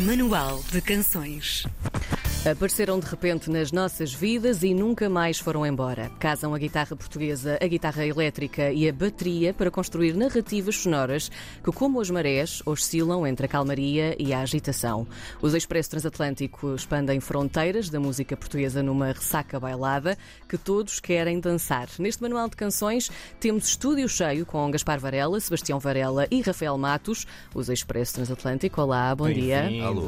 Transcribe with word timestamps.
Manual 0.00 0.62
de 0.72 0.80
Canções. 0.80 1.64
Apareceram 2.40 2.98
de 2.98 3.04
repente 3.06 3.50
nas 3.50 3.70
nossas 3.70 4.14
vidas 4.14 4.62
e 4.62 4.72
nunca 4.72 5.10
mais 5.10 5.38
foram 5.38 5.66
embora. 5.66 6.10
Casam 6.18 6.54
a 6.54 6.58
guitarra 6.58 6.96
portuguesa, 6.96 7.58
a 7.60 7.66
guitarra 7.66 8.06
elétrica 8.06 8.72
e 8.72 8.88
a 8.88 8.92
bateria 8.94 9.52
para 9.52 9.70
construir 9.70 10.14
narrativas 10.14 10.76
sonoras 10.76 11.30
que, 11.62 11.70
como 11.70 12.00
as 12.00 12.08
marés, 12.08 12.62
oscilam 12.64 13.26
entre 13.26 13.44
a 13.44 13.48
calmaria 13.48 14.16
e 14.18 14.32
a 14.32 14.40
agitação. 14.40 15.06
Os 15.42 15.52
Expresso 15.52 15.90
Transatlântico 15.90 16.74
expandem 16.74 17.20
fronteiras 17.20 17.90
da 17.90 18.00
música 18.00 18.34
portuguesa 18.34 18.82
numa 18.82 19.08
ressaca 19.08 19.60
bailada 19.60 20.16
que 20.48 20.56
todos 20.56 20.98
querem 20.98 21.40
dançar. 21.40 21.88
Neste 21.98 22.22
manual 22.22 22.48
de 22.48 22.56
canções 22.56 23.10
temos 23.38 23.68
estúdio 23.68 24.08
cheio 24.08 24.46
com 24.46 24.70
Gaspar 24.70 24.98
Varela, 24.98 25.38
Sebastião 25.40 25.78
Varela 25.78 26.26
e 26.30 26.40
Rafael 26.40 26.78
Matos. 26.78 27.26
Os 27.54 27.68
Expresso 27.68 28.14
Transatlântico, 28.14 28.80
olá, 28.80 29.14
bom 29.14 29.30
dia. 29.30 29.68
Alô. 29.84 30.06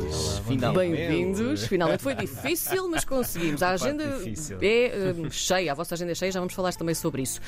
Bem-vindos. 0.75 1.67
Finalmente 1.67 2.03
foi 2.03 2.22
difícil, 2.25 2.89
mas 2.89 3.05
conseguimos. 3.05 3.63
A 3.63 3.71
agenda 3.71 4.05
é 4.05 5.13
hum, 5.17 5.31
cheia, 5.31 5.73
a 5.73 5.75
vossa 5.75 5.95
agenda 5.95 6.13
é 6.13 6.15
cheia, 6.15 6.33
já 6.33 6.41
vamos 6.41 6.55
falar 6.55 6.73
também 6.75 6.95
sobre 6.95 7.23
isso. 7.23 7.41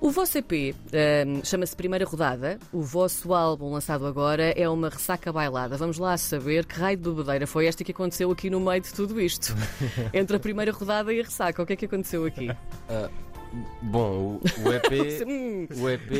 O 0.00 0.10
vosso 0.10 0.36
EP 0.36 0.52
hum, 0.52 1.40
chama-se 1.44 1.74
Primeira 1.74 2.04
Rodada. 2.04 2.58
O 2.72 2.82
vosso 2.82 3.32
álbum, 3.32 3.72
lançado 3.72 4.06
agora, 4.06 4.50
é 4.50 4.68
uma 4.68 4.88
ressaca 4.88 5.32
bailada. 5.32 5.76
Vamos 5.76 5.98
lá 5.98 6.16
saber 6.16 6.66
que 6.66 6.78
raio 6.78 6.96
de 6.96 7.08
bebedeira 7.08 7.46
foi 7.46 7.66
esta 7.66 7.82
que 7.82 7.92
aconteceu 7.92 8.30
aqui 8.30 8.50
no 8.50 8.60
meio 8.60 8.82
de 8.82 8.92
tudo 8.92 9.20
isto. 9.20 9.54
Entre 10.12 10.36
a 10.36 10.40
primeira 10.40 10.72
rodada 10.72 11.12
e 11.12 11.20
a 11.20 11.24
ressaca, 11.24 11.62
o 11.62 11.66
que 11.66 11.72
é 11.72 11.76
que 11.76 11.86
aconteceu 11.86 12.24
aqui? 12.24 12.48
Bom, 13.82 14.40
o, 14.40 14.68
o 14.68 14.72
EP. 14.72 14.84
O, 15.80 15.88
EP 15.88 16.10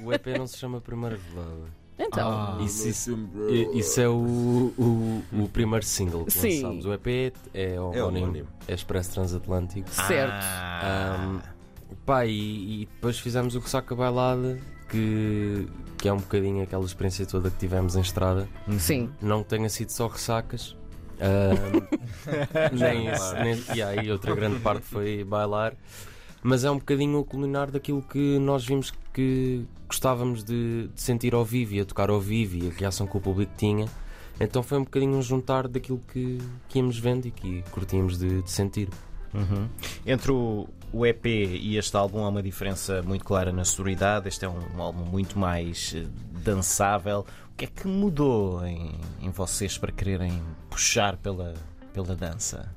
o 0.00 0.12
EP 0.12 0.26
não 0.38 0.46
se 0.46 0.56
chama 0.56 0.80
Primeira 0.80 1.18
Rodada. 1.28 1.79
Então, 2.06 2.28
Ah, 2.30 2.58
Isso, 2.62 2.88
isso, 2.88 3.18
i- 3.50 3.78
isso 3.78 4.00
é 4.00 4.08
o, 4.08 4.72
o, 4.78 5.22
o 5.32 5.48
primeiro 5.52 5.84
single 5.84 6.24
que 6.24 6.32
Sim. 6.32 6.62
lançámos. 6.62 6.86
O 6.86 6.92
EP 6.94 7.32
é 7.54 7.80
homónimo, 7.80 8.06
homónimo. 8.26 8.48
é 8.66 8.74
Expresso 8.74 9.12
Transatlântico. 9.12 9.88
certo. 9.90 10.44
Ahm, 10.82 11.40
pá, 12.06 12.24
e, 12.26 12.82
e 12.82 12.86
depois 12.94 13.18
fizemos 13.18 13.54
o 13.54 13.58
Ressaca 13.60 13.94
Bailada, 13.94 14.58
que, 14.88 15.66
que 15.98 16.08
é 16.08 16.12
um 16.12 16.16
bocadinho 16.18 16.62
aquela 16.62 16.84
experiência 16.84 17.26
toda 17.26 17.50
que 17.50 17.58
tivemos 17.58 17.96
em 17.96 18.00
estrada. 18.00 18.48
Sim. 18.78 19.10
Não 19.20 19.42
tenha 19.42 19.68
sido 19.68 19.90
só 19.90 20.06
ressacas. 20.06 20.76
ahm, 21.20 21.86
nem 22.78 23.08
isso, 23.12 23.34
nem, 23.34 23.76
e 23.76 23.82
aí 23.82 24.10
outra 24.10 24.34
grande 24.34 24.58
parte 24.60 24.82
foi 24.84 25.22
bailar. 25.24 25.74
Mas 26.42 26.64
é 26.64 26.70
um 26.70 26.78
bocadinho 26.78 27.18
o 27.18 27.24
culminar 27.24 27.70
daquilo 27.70 28.02
que 28.02 28.38
nós 28.38 28.64
vimos 28.64 28.92
que 29.12 29.64
gostávamos 29.86 30.42
de, 30.42 30.88
de 30.88 31.00
sentir 31.00 31.34
ao 31.34 31.44
vivo 31.44 31.74
e 31.74 31.80
a 31.80 31.84
tocar 31.84 32.10
ao 32.10 32.20
vivo 32.20 32.56
e 32.56 32.68
a 32.68 32.72
reação 32.72 33.06
que 33.06 33.16
o 33.16 33.20
público 33.20 33.52
tinha. 33.56 33.86
Então 34.40 34.62
foi 34.62 34.78
um 34.78 34.84
bocadinho 34.84 35.16
um 35.16 35.22
juntar 35.22 35.68
daquilo 35.68 36.00
que, 36.12 36.38
que 36.68 36.78
íamos 36.78 36.98
vendo 36.98 37.26
e 37.26 37.30
que 37.30 37.62
curtíamos 37.70 38.18
de, 38.18 38.40
de 38.40 38.50
sentir. 38.50 38.88
Uhum. 39.34 39.68
Entre 40.06 40.32
o, 40.32 40.66
o 40.92 41.06
EP 41.06 41.26
e 41.26 41.76
este 41.76 41.94
álbum 41.96 42.24
há 42.24 42.28
uma 42.28 42.42
diferença 42.42 43.02
muito 43.02 43.24
clara 43.24 43.52
na 43.52 43.64
sonoridade. 43.64 44.28
Este 44.28 44.46
é 44.46 44.48
um, 44.48 44.58
um 44.76 44.80
álbum 44.82 45.04
muito 45.04 45.38
mais 45.38 45.94
eh, 45.94 46.06
dançável. 46.42 47.26
O 47.52 47.56
que 47.56 47.66
é 47.66 47.68
que 47.68 47.86
mudou 47.86 48.64
em, 48.66 48.92
em 49.20 49.30
vocês 49.30 49.76
para 49.76 49.92
quererem 49.92 50.42
puxar 50.70 51.16
pela, 51.18 51.52
pela 51.92 52.16
dança? 52.16 52.74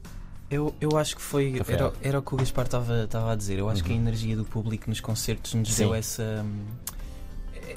Eu, 0.49 0.73
eu 0.79 0.97
acho 0.97 1.15
que 1.15 1.21
foi. 1.21 1.57
Rafael. 1.57 1.77
Era, 1.77 1.93
era 2.01 2.19
o 2.19 2.21
que 2.21 2.33
o 2.33 2.37
Gaspar 2.37 2.65
estava 2.65 3.31
a 3.31 3.35
dizer. 3.35 3.59
Eu 3.59 3.69
acho 3.69 3.83
que 3.83 3.91
a 3.91 3.95
energia 3.95 4.35
do 4.35 4.45
público 4.45 4.89
nos 4.89 4.99
concertos 4.99 5.53
nos 5.53 5.73
Sim. 5.73 5.83
deu 5.83 5.95
essa. 5.95 6.45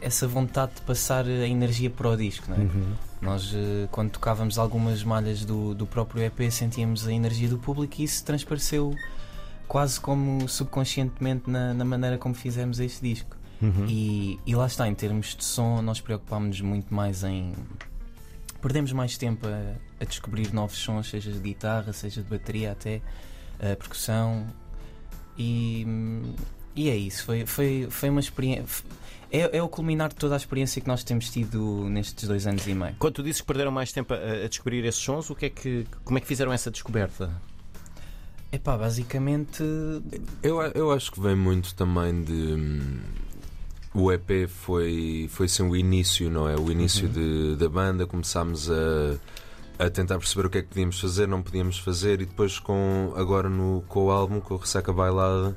essa 0.02 0.28
vontade 0.28 0.74
de 0.74 0.82
passar 0.82 1.26
a 1.26 1.48
energia 1.48 1.88
para 1.88 2.08
o 2.08 2.16
disco, 2.16 2.50
não 2.50 2.56
é? 2.56 2.68
Nós, 3.20 3.52
eh, 3.54 3.88
quando 3.90 4.10
tocávamos 4.10 4.58
algumas 4.58 5.02
malhas 5.02 5.44
do, 5.44 5.74
do 5.74 5.86
próprio 5.86 6.22
EP, 6.22 6.50
sentíamos 6.50 7.06
a 7.06 7.12
energia 7.12 7.48
do 7.48 7.58
público 7.58 7.94
e 7.98 8.04
isso 8.04 8.22
transpareceu 8.22 8.94
quase 9.66 10.00
como 10.00 10.48
subconscientemente 10.48 11.50
na, 11.50 11.74
na 11.74 11.84
maneira 11.84 12.18
como 12.18 12.34
fizemos 12.34 12.78
este 12.78 13.02
disco. 13.02 13.36
Uhum. 13.60 13.86
E, 13.88 14.38
e 14.46 14.54
lá 14.54 14.66
está, 14.66 14.86
em 14.86 14.94
termos 14.94 15.34
de 15.34 15.44
som, 15.44 15.80
nós 15.80 16.00
preocupámos-nos 16.00 16.60
muito 16.60 16.94
mais 16.94 17.24
em. 17.24 17.52
Perdemos 18.60 18.92
mais 18.92 19.16
tempo 19.16 19.46
a, 19.46 19.74
a 20.00 20.04
descobrir 20.04 20.52
novos 20.52 20.78
sons, 20.78 21.08
seja 21.08 21.30
de 21.30 21.38
guitarra, 21.38 21.92
seja 21.92 22.22
de 22.22 22.28
bateria, 22.28 22.72
até 22.72 23.00
a 23.60 23.76
percussão. 23.76 24.46
E, 25.38 25.86
e 26.74 26.88
é 26.88 26.96
isso, 26.96 27.24
foi, 27.24 27.46
foi, 27.46 27.86
foi 27.90 28.10
uma 28.10 28.20
experiência. 28.20 28.84
É, 29.30 29.58
é 29.58 29.62
o 29.62 29.68
culminar 29.68 30.08
de 30.08 30.14
toda 30.14 30.34
a 30.34 30.36
experiência 30.36 30.80
que 30.80 30.86
nós 30.86 31.02
temos 31.02 31.30
tido 31.30 31.88
nestes 31.88 32.28
dois 32.28 32.46
anos 32.46 32.66
e 32.66 32.74
meio. 32.74 32.94
Quando 32.98 33.14
tu 33.14 33.22
dizes 33.22 33.40
que 33.40 33.46
perderam 33.46 33.72
mais 33.72 33.92
tempo 33.92 34.14
a, 34.14 34.44
a 34.44 34.48
descobrir 34.48 34.84
esses 34.84 35.00
sons, 35.00 35.30
o 35.30 35.34
que 35.34 35.46
é 35.46 35.50
que, 35.50 35.86
como 36.04 36.18
é 36.18 36.20
que 36.20 36.26
fizeram 36.26 36.52
essa 36.52 36.70
descoberta? 36.70 37.30
Epá, 38.52 38.76
basicamente. 38.76 39.62
Eu, 40.42 40.62
eu 40.74 40.92
acho 40.92 41.10
que 41.12 41.20
vem 41.20 41.34
muito 41.34 41.74
também 41.74 42.22
de. 42.22 42.56
O 43.98 44.12
EP 44.12 44.46
foi, 44.48 45.26
foi 45.30 45.46
assim, 45.46 45.62
o 45.62 45.74
início, 45.74 46.28
não 46.30 46.46
é? 46.48 46.54
O 46.56 46.70
início 46.70 47.08
de- 47.08 47.56
da 47.56 47.68
banda, 47.68 48.06
começámos 48.06 48.70
a, 48.70 49.84
a 49.86 49.88
tentar 49.90 50.18
perceber 50.18 50.46
o 50.46 50.50
que 50.50 50.58
é 50.58 50.62
que 50.62 50.68
podíamos 50.68 51.00
fazer, 51.00 51.26
não 51.26 51.40
podíamos 51.42 51.78
fazer, 51.78 52.20
e 52.20 52.26
depois, 52.26 52.58
com, 52.58 53.14
agora 53.16 53.48
no, 53.48 53.82
com 53.88 54.04
o 54.06 54.10
álbum, 54.10 54.38
com 54.40 54.54
o 54.54 54.56
Ressaca 54.58 54.92
Bailada, 54.92 55.56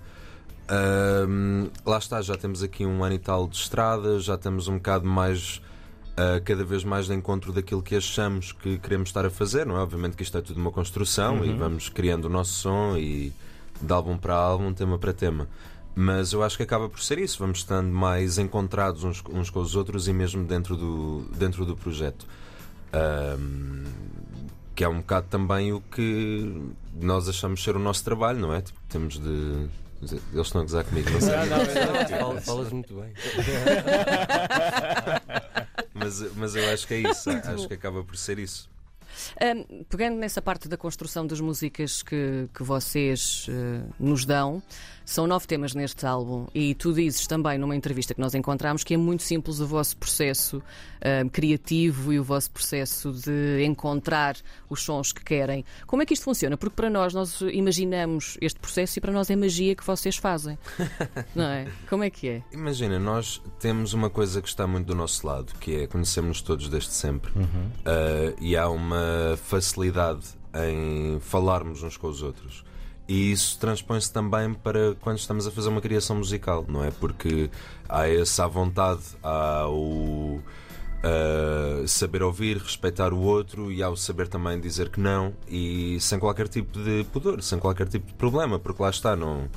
hum, 1.28 1.70
lá 1.86 1.98
está, 1.98 2.22
já 2.22 2.36
temos 2.38 2.64
aqui 2.64 2.86
um 2.86 3.04
ano 3.04 3.16
e 3.16 3.20
tal 3.20 3.48
de 3.48 3.58
estrada, 3.58 4.20
já 4.20 4.36
estamos 4.36 4.68
um 4.68 4.76
bocado 4.76 5.06
mais. 5.06 5.62
ah, 6.18 6.40
cada 6.44 6.64
vez 6.64 6.84
mais 6.84 7.08
de 7.08 7.14
encontro 7.14 7.52
daquilo 7.54 7.82
que 7.82 7.96
achamos 7.96 8.52
que 8.52 8.78
queremos 8.78 9.10
estar 9.10 9.26
a 9.26 9.30
fazer, 9.30 9.66
não 9.66 9.78
é? 9.78 9.80
Obviamente 9.82 10.16
que 10.18 10.24
isto 10.24 10.38
é 10.38 10.42
tudo 10.42 10.60
uma 10.60 10.72
construção 10.72 11.44
e 11.46 11.54
vamos 11.54 11.90
criando 11.90 12.26
o 12.26 12.30
nosso 12.30 12.54
som 12.54 12.98
e 12.98 13.34
de 13.82 13.94
álbum 13.94 14.18
para 14.18 14.36
álbum, 14.36 14.74
tema 14.74 14.98
para 14.98 15.14
tema. 15.14 15.48
Mas 16.02 16.32
eu 16.32 16.42
acho 16.42 16.56
que 16.56 16.64
acaba 16.64 16.88
por 16.88 17.02
ser 17.02 17.20
isso, 17.20 17.40
vamos 17.40 17.58
estando 17.58 17.90
mais 17.90 18.38
encontrados 18.38 19.04
uns, 19.04 19.22
uns 19.30 19.50
com 19.50 19.60
os 19.60 19.76
outros 19.76 20.08
e 20.08 20.14
mesmo 20.14 20.46
dentro 20.46 20.78
do, 20.78 21.26
dentro 21.36 21.66
do 21.66 21.76
projeto. 21.76 22.26
Ahm, 22.94 23.84
que 24.74 24.82
é 24.82 24.88
um 24.88 25.00
bocado 25.00 25.28
também 25.30 25.74
o 25.74 25.82
que 25.82 26.72
nós 26.96 27.28
achamos 27.28 27.62
ser 27.62 27.76
o 27.76 27.80
nosso 27.80 28.02
trabalho, 28.02 28.40
não 28.40 28.54
é? 28.54 28.62
Tipo, 28.62 28.80
temos 28.88 29.20
de. 29.20 29.68
Eles 30.02 30.48
estão 30.48 30.62
a 30.62 30.64
gozar 30.64 30.86
comigo, 30.86 31.10
não 31.10 31.20
sei. 31.20 31.34
Falas, 32.18 32.46
falas 32.46 32.72
muito 32.72 32.94
bem. 32.94 33.12
mas, 35.94 36.34
mas 36.38 36.56
eu 36.56 36.74
acho 36.74 36.88
que 36.88 36.94
é 36.94 37.12
isso, 37.12 37.30
acho 37.30 37.68
que 37.68 37.74
acaba 37.74 38.06
por 38.06 38.16
ser 38.16 38.40
isso. 38.40 38.70
Hum, 39.42 39.84
pegando 39.90 40.18
nessa 40.18 40.42
parte 40.42 40.68
da 40.68 40.78
construção 40.78 41.26
das 41.26 41.40
músicas 41.40 42.02
que, 42.02 42.50
que 42.54 42.64
vocês 42.64 43.48
eh, 43.50 43.82
nos 44.00 44.26
dão, 44.26 44.62
são 45.06 45.26
nove 45.26 45.48
temas 45.48 45.74
neste 45.74 46.06
álbum 46.06 46.46
e 46.54 46.76
tu 46.76 46.94
dizes 46.94 47.26
também 47.26 47.58
numa 47.58 47.76
entrevista 47.76 48.14
que 48.14 48.22
nós 48.22 48.36
encontramos 48.36 48.84
que 48.84 48.94
é 48.94 48.98
muito 48.98 49.24
simples 49.24 49.60
o 49.60 49.66
vosso 49.66 49.98
processo 49.98 50.58
hum, 50.58 51.30
criativo 51.30 52.14
e 52.14 52.20
o 52.20 52.24
vosso 52.24 52.52
processo 52.52 53.12
de 53.12 53.64
encontrar 53.66 54.36
os 54.70 54.84
sons 54.84 55.12
que 55.12 55.24
querem. 55.24 55.66
Como 55.88 56.02
é 56.04 56.06
que 56.06 56.14
isto 56.14 56.24
funciona? 56.24 56.58
Porque 56.58 56.76
para 56.76 56.90
nós, 56.90 57.14
nós 57.14 57.42
imaginamos 57.42 58.38
este 58.40 58.60
processo 58.60 59.00
e 59.00 59.02
para 59.02 59.12
nós 59.12 59.30
é 59.30 59.36
magia 59.36 59.76
que 59.76 59.86
vocês 59.86 60.16
fazem. 60.16 60.58
Não 61.36 61.46
é? 61.46 61.68
Como 61.90 62.04
é 62.04 62.10
que 62.10 62.30
é? 62.30 62.44
Imagina, 62.52 63.00
nós 63.00 63.42
temos 63.60 63.94
uma 63.94 64.10
coisa 64.10 64.42
que 64.42 64.48
está 64.48 64.68
muito 64.68 64.88
do 64.88 64.96
nosso 64.96 65.26
lado, 65.26 65.54
que 65.60 65.76
é 65.76 65.88
conhecemos 65.88 66.42
todos 66.42 66.70
desde 66.70 66.92
sempre. 66.92 67.32
Uh, 67.32 68.36
e 68.40 68.56
há 68.56 68.70
uma 68.70 69.19
facilidade 69.38 70.26
em 70.54 71.20
falarmos 71.20 71.84
uns 71.84 71.98
com 71.98 72.08
os 72.08 72.22
outros. 72.22 72.64
E 73.08 73.32
isso 73.32 73.58
transpõe-se 73.60 74.14
também 74.14 74.54
para 74.54 74.94
quando 75.02 75.18
estamos 75.18 75.48
a 75.48 75.52
fazer 75.52 75.70
uma 75.70 75.82
criação 75.82 76.18
musical, 76.18 76.64
não 76.68 76.84
é? 76.84 76.92
Porque 76.92 77.50
há 77.88 78.08
essa 78.08 78.48
vontade, 78.48 79.02
há 79.24 79.68
o 79.68 80.40
uh, 81.00 81.88
saber 81.88 82.22
ouvir, 82.22 82.58
respeitar 82.58 83.14
o 83.14 83.20
outro 83.20 83.72
e 83.72 83.82
há 83.82 83.90
o 83.90 83.98
saber 83.98 84.28
também 84.28 84.60
dizer 84.60 84.90
que 84.90 85.00
não 85.00 85.34
e 85.48 86.00
sem 86.00 86.20
qualquer 86.20 86.48
tipo 86.48 86.80
de 86.80 87.04
pudor, 87.06 87.42
sem 87.42 87.58
qualquer 87.58 87.88
tipo 87.88 88.08
de 88.08 88.14
problema, 88.14 88.60
porque 88.60 88.82
lá 88.82 88.90
está, 88.90 89.16
não, 89.16 89.50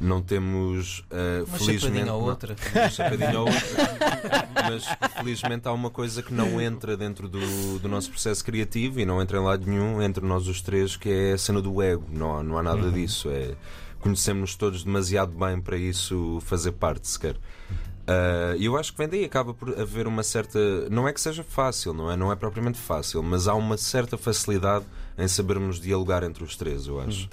não 0.00 0.22
temos 0.22 1.00
uh, 1.10 1.44
Uma 1.48 1.58
felizmente. 1.58 1.80
chapadinha 1.80 2.12
ou 2.14 2.20
não- 2.20 2.26
outra. 2.28 2.56
uma 3.28 3.40
ou 3.40 3.46
outra. 3.46 4.48
Mas 4.70 4.84
felizmente 5.16 5.66
há 5.68 5.72
uma 5.72 5.90
coisa 5.90 6.22
que 6.22 6.32
não 6.32 6.60
entra 6.60 6.96
dentro 6.96 7.28
do, 7.28 7.78
do 7.78 7.88
nosso 7.88 8.10
processo 8.10 8.44
criativo 8.44 9.00
e 9.00 9.06
não 9.06 9.20
entra 9.20 9.38
em 9.38 9.42
lado 9.42 9.66
nenhum 9.68 10.00
entre 10.02 10.24
nós 10.24 10.46
os 10.46 10.60
três, 10.62 10.96
que 10.96 11.08
é 11.08 11.32
a 11.32 11.38
cena 11.38 11.60
do 11.62 11.82
ego. 11.82 12.04
Não, 12.10 12.36
há- 12.38 12.42
não 12.42 12.58
há 12.58 12.62
nada 12.62 12.90
disso. 12.90 13.28
É, 13.30 13.54
conhecemos-nos 14.00 14.54
todos 14.54 14.84
demasiado 14.84 15.32
bem 15.32 15.60
para 15.60 15.76
isso 15.76 16.40
fazer 16.44 16.72
parte 16.72 17.08
sequer. 17.08 17.36
E 18.58 18.64
eu 18.64 18.76
acho 18.78 18.92
que 18.92 18.98
vem 18.98 19.08
daí, 19.08 19.24
acaba 19.24 19.52
por 19.52 19.78
haver 19.78 20.06
uma 20.06 20.22
certa. 20.22 20.58
Não 20.90 21.06
é 21.06 21.12
que 21.12 21.20
seja 21.20 21.44
fácil, 21.44 21.92
não 21.92 22.10
é? 22.10 22.16
Não 22.16 22.32
é 22.32 22.36
propriamente 22.36 22.78
fácil, 22.78 23.22
mas 23.22 23.46
há 23.48 23.54
uma 23.54 23.76
certa 23.76 24.16
facilidade 24.16 24.84
em 25.18 25.28
sabermos 25.28 25.78
dialogar 25.78 26.22
entre 26.22 26.42
os 26.42 26.56
três, 26.56 26.86
eu 26.86 26.98
acho. 27.00 27.28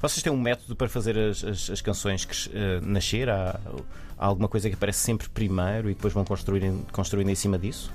Vocês 0.00 0.22
têm 0.22 0.32
um 0.32 0.40
método 0.40 0.76
para 0.76 0.88
fazer 0.88 1.18
as, 1.18 1.42
as, 1.42 1.70
as 1.70 1.80
canções 1.80 2.24
que, 2.24 2.50
eh, 2.54 2.80
nascer? 2.82 3.28
Há, 3.28 3.58
há 4.16 4.26
alguma 4.26 4.48
coisa 4.48 4.68
que 4.68 4.74
aparece 4.74 5.00
sempre 5.00 5.28
primeiro 5.28 5.90
e 5.90 5.94
depois 5.94 6.12
vão 6.14 6.24
construir, 6.24 6.72
construindo 6.92 7.30
em 7.30 7.34
cima 7.34 7.58
disso? 7.58 7.92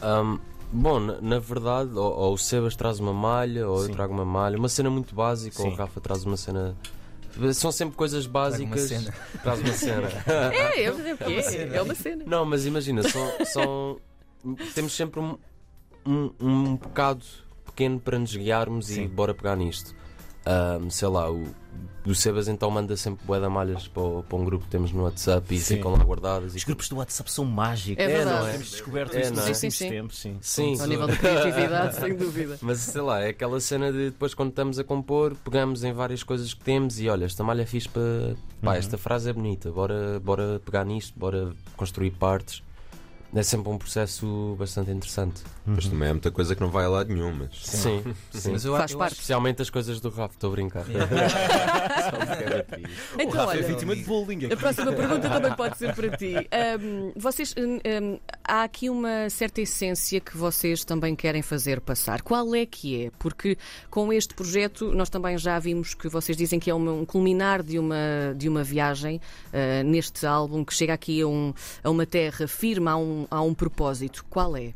Ahm, 0.00 0.38
Bom, 0.72 0.98
na, 0.98 1.20
na 1.20 1.38
verdade, 1.38 1.90
ou, 1.94 2.12
ou 2.12 2.34
o 2.34 2.38
Sebas 2.38 2.74
traz 2.74 2.98
uma 2.98 3.12
malha, 3.12 3.68
ou 3.68 3.78
Sim. 3.78 3.90
eu 3.90 3.94
trago 3.94 4.12
uma 4.12 4.24
malha, 4.24 4.58
uma 4.58 4.68
cena 4.68 4.90
muito 4.90 5.14
básica, 5.14 5.62
ou 5.62 5.68
Sim. 5.68 5.74
o 5.74 5.76
Rafa 5.78 6.00
traz 6.00 6.24
uma 6.24 6.36
cena. 6.36 6.76
São 7.52 7.70
sempre 7.70 7.94
coisas 7.96 8.26
básicas. 8.26 8.90
Traz 9.40 9.60
uma 9.60 9.72
cena. 9.72 10.08
É, 10.26 10.82
é, 10.82 10.84
é, 10.84 10.90
o 10.92 11.16
que 11.16 11.32
é, 11.32 11.42
cena. 11.42 11.76
é 11.76 11.82
uma 11.82 11.94
cena. 11.94 12.24
Não, 12.26 12.44
mas 12.44 12.66
imagina, 12.66 13.02
são, 13.08 13.32
são- 13.44 14.00
temos 14.74 14.92
sempre 14.94 15.20
um, 15.20 15.38
um, 16.04 16.30
um 16.40 16.76
bocado 16.76 17.24
pequeno 17.64 18.00
para 18.00 18.18
nos 18.18 18.34
guiarmos 18.34 18.90
e 18.90 18.94
Sim. 18.94 19.08
bora 19.08 19.32
pegar 19.32 19.54
nisto. 19.56 19.94
Ahm, 20.46 20.90
sei 20.90 21.08
lá, 21.08 21.30
o, 21.30 21.46
o 22.06 22.14
Sebas 22.14 22.48
então 22.48 22.70
manda 22.70 22.94
sempre 22.98 23.24
bué 23.26 23.40
malhas 23.48 23.88
para, 23.88 24.02
o- 24.02 24.22
para 24.22 24.36
um 24.36 24.44
grupo 24.44 24.64
que 24.66 24.70
temos 24.70 24.92
no 24.92 25.04
WhatsApp 25.04 25.54
e 25.54 25.58
Sim. 25.58 25.76
ficam 25.76 25.92
lá 25.92 26.04
guardadas. 26.04 26.52
E 26.54 26.58
Os 26.58 26.64
grupos 26.64 26.86
do 26.90 26.96
WhatsApp 26.96 27.30
são 27.32 27.46
mágicos. 27.46 28.04
É 28.04 28.06
verdade. 28.08 28.44
não 28.44 28.50
Temos 28.52 28.70
descoberto 28.70 29.14
É, 29.16 29.20
isso 29.22 29.30
não 29.30 29.36
nos 29.38 29.46
é? 29.46 29.52
últimos 29.52 29.74
Sim, 29.74 29.84
sim, 29.84 29.88
sim. 29.88 29.88
tempos. 29.94 30.18
Sim. 30.18 30.38
Sim, 30.42 30.80
Ao 30.80 30.86
nível 30.86 31.08
de 31.08 31.16
criatividade, 31.16 31.96
sem 32.00 32.14
dúvida. 32.14 32.58
Mas 32.60 32.78
sei 32.80 33.00
lá, 33.00 33.22
é 33.22 33.28
aquela 33.30 33.58
cena 33.58 33.90
de 33.90 34.10
depois 34.10 34.34
quando 34.34 34.50
estamos 34.50 34.78
a 34.78 34.84
compor, 34.84 35.34
pegamos 35.42 35.82
em 35.82 35.94
várias 35.94 36.22
coisas 36.22 36.52
que 36.52 36.60
temos 36.62 37.00
e 37.00 37.08
olha, 37.08 37.24
esta 37.24 37.42
malha 37.42 37.62
é 37.62 37.66
fixe 37.66 37.88
para. 37.88 38.36
Pá, 38.62 38.72
Uhum. 38.72 38.76
esta 38.78 38.96
frase 38.98 39.28
é 39.30 39.32
bonita, 39.32 39.70
bora, 39.70 40.20
bora 40.20 40.60
pegar 40.64 40.84
nisto, 40.84 41.18
bora 41.18 41.52
construir 41.76 42.10
partes. 42.12 42.62
É 43.34 43.42
sempre 43.42 43.68
um 43.68 43.76
processo 43.76 44.54
bastante 44.58 44.92
interessante. 44.92 45.42
Mas 45.66 45.88
também 45.88 46.08
é 46.08 46.12
muita 46.12 46.30
coisa 46.30 46.54
que 46.54 46.60
não 46.60 46.70
vai 46.70 46.84
a 46.84 46.88
lado 46.88 47.12
nenhum, 47.12 47.32
mas. 47.34 47.50
Sim, 47.62 48.02
sim. 48.30 48.52
Mas 48.52 48.64
eu, 48.64 48.76
Faz 48.76 48.92
eu 48.92 48.98
parte. 48.98 49.14
Especialmente 49.14 49.60
as 49.60 49.70
coisas 49.70 50.00
do 50.00 50.08
Rafa, 50.08 50.34
estou 50.34 50.50
a 50.50 50.52
brincar. 50.52 50.84
Porque 52.62 52.86
é. 53.18 53.24
Então, 53.24 53.46
olha, 53.46 53.62
vítima 53.62 53.96
de 53.96 54.02
bullying. 54.04 54.46
a 54.52 54.56
próxima 54.56 54.92
pergunta 54.92 55.28
também 55.28 55.52
pode 55.56 55.76
ser 55.78 55.94
para 55.94 56.16
ti. 56.16 56.34
Ahm, 56.52 57.12
vocês, 57.16 57.54
hum, 57.58 57.78
hum, 57.84 58.18
há 58.44 58.62
aqui 58.64 58.88
uma 58.88 59.28
certa 59.30 59.60
essência 59.60 60.20
que 60.20 60.36
vocês 60.36 60.84
também 60.84 61.16
querem 61.16 61.42
fazer 61.42 61.80
passar. 61.80 62.22
Qual 62.22 62.54
é 62.54 62.64
que 62.66 63.04
é? 63.06 63.10
Porque 63.18 63.58
com 63.90 64.12
este 64.12 64.34
projeto 64.34 64.92
nós 64.92 65.08
também 65.10 65.36
já 65.38 65.58
vimos 65.58 65.94
que 65.94 66.08
vocês 66.08 66.36
dizem 66.36 66.60
que 66.60 66.70
é 66.70 66.74
uma- 66.74 66.92
um 66.92 67.04
culminar 67.04 67.62
de 67.62 67.78
uma, 67.78 67.96
de 68.36 68.48
uma 68.48 68.62
viagem 68.62 69.20
ah, 69.52 69.82
neste 69.82 70.24
álbum 70.26 70.64
que 70.64 70.72
chega 70.74 70.94
aqui 70.94 71.20
a, 71.22 71.26
um- 71.26 71.52
a 71.82 71.90
uma 71.90 72.06
terra 72.06 72.46
firme, 72.46 72.88
a 72.88 72.96
um, 72.96 73.26
a 73.30 73.40
um 73.42 73.54
propósito. 73.54 74.24
Qual 74.30 74.56
é? 74.56 74.72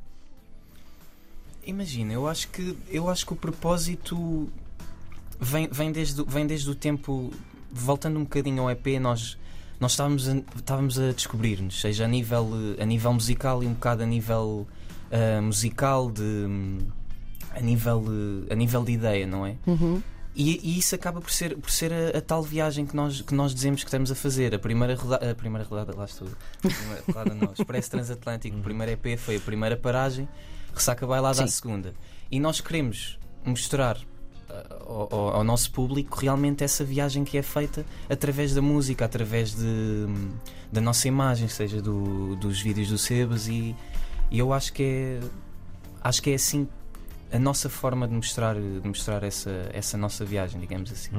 Imagina, 1.65 2.15
eu 2.15 2.27
acho 2.27 2.49
que 2.49 2.77
eu 2.91 3.09
acho 3.11 3.27
que 3.27 3.33
o 3.35 3.37
propósito 3.37 4.49
vem, 5.39 5.69
vem, 5.71 5.93
desde, 5.93 6.23
vem 6.25 6.47
desde 6.47 6.71
o 6.71 6.75
tempo. 6.75 7.31
Voltando 7.71 8.19
um 8.19 8.23
bocadinho 8.23 8.63
ao 8.63 8.71
EP, 8.71 8.87
nós, 9.01 9.39
nós 9.79 9.93
estávamos, 9.93 10.29
a, 10.29 10.37
estávamos 10.57 10.99
a 10.99 11.13
descobrir-nos, 11.13 11.81
seja 11.81 12.05
a 12.05 12.09
nível, 12.09 12.49
a 12.81 12.85
nível 12.85 13.13
musical 13.13 13.63
e 13.63 13.67
um 13.67 13.75
bocado 13.75 14.03
a 14.03 14.07
nível 14.07 14.67
ah, 15.11 15.41
musical, 15.41 16.11
de, 16.11 16.47
a, 17.55 17.61
nível, 17.61 18.05
a 18.51 18.55
nível 18.55 18.85
de 18.85 18.93
ideia, 18.93 19.27
não 19.27 19.47
é? 19.47 19.57
E, 20.37 20.61
e 20.63 20.79
isso 20.79 20.95
acaba 20.95 21.21
por 21.21 21.31
ser, 21.31 21.57
por 21.57 21.71
ser 21.71 21.93
a, 21.93 22.19
a 22.19 22.21
tal 22.21 22.43
viagem 22.43 22.87
que 22.87 22.95
nós, 22.95 23.23
que 23.23 23.35
nós 23.35 23.55
dizemos 23.55 23.83
que 23.83 23.89
estamos 23.89 24.13
a 24.13 24.15
fazer. 24.15 24.55
A 24.55 24.59
primeira 24.59 24.95
rodada, 24.95 25.31
a 25.31 25.35
primeira 25.35 25.67
rodada 25.67 25.97
lá 25.97 26.05
estou. 26.05 26.29
A 26.29 26.69
primeira 26.69 27.03
rodada 27.07 27.35
não, 27.35 27.53
Expresso 27.59 27.91
Transatlântico, 27.91 28.57
o 28.57 28.63
primeiro 28.63 28.93
EP 28.93 29.19
foi 29.19 29.37
a 29.37 29.41
primeira 29.41 29.77
paragem, 29.77 30.29
Ressaca 30.75 31.07
Bailada 31.07 31.43
a 31.43 31.47
Sim. 31.47 31.53
segunda. 31.53 31.95
E 32.31 32.39
nós 32.39 32.61
queremos 32.61 33.19
mostrar 33.45 33.99
ao, 34.87 35.37
ao- 35.37 35.45
nosso 35.45 35.71
público 35.71 36.19
realmente 36.21 36.65
essa 36.65 36.85
viagem 36.85 37.25
que 37.25 37.37
é 37.39 37.43
feita 37.43 37.85
através 38.09 38.55
da 38.55 38.63
música, 38.63 39.05
através 39.05 39.55
de, 39.55 40.07
da 40.73 40.81
nossa 40.81 41.07
imagem, 41.09 41.49
seja 41.49 41.81
do- 41.83 42.37
dos 42.37 42.61
vídeos 42.61 42.89
do 42.89 42.99
Sebas 42.99 43.49
e, 43.49 43.75
e 44.31 44.39
eu 44.39 44.53
acho 44.53 44.73
que 44.73 44.83
é 44.83 45.21
acho 46.03 46.23
que 46.23 46.31
é 46.31 46.35
assim 46.35 46.69
a 47.31 47.39
nossa 47.39 47.69
forma 47.69 48.09
de 48.09 48.15
mostrar, 48.15 48.55
de 48.55 48.81
mostrar 48.89 49.23
essa, 49.23 49.51
essa 49.75 49.99
nossa 49.99 50.25
viagem, 50.25 50.59
digamos 50.61 50.91
assim. 50.91 51.11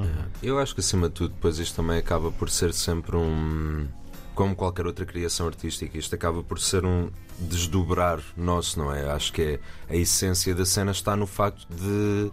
Eu 0.42 0.58
acho 0.58 0.74
que 0.74 0.80
acima 0.80 1.08
de 1.08 1.14
tudo, 1.14 1.34
depois 1.34 1.58
isto 1.60 1.76
também 1.76 1.98
acaba 1.98 2.32
por 2.32 2.50
ser 2.50 2.72
sempre 2.74 3.16
um. 3.16 3.86
Como 4.34 4.56
qualquer 4.56 4.86
outra 4.86 5.04
criação 5.06 5.46
artística, 5.46 5.96
isto 5.96 6.12
acaba 6.14 6.42
por 6.42 6.58
ser 6.58 6.84
um 6.84 7.10
desdobrar 7.38 8.20
nosso, 8.36 8.78
não 8.78 8.92
é? 8.92 9.08
Acho 9.12 9.32
que 9.32 9.42
é, 9.42 9.60
a 9.88 9.94
essência 9.94 10.52
da 10.54 10.64
cena 10.66 10.90
está 10.90 11.14
no 11.14 11.26
facto 11.28 11.64
de. 11.72 12.32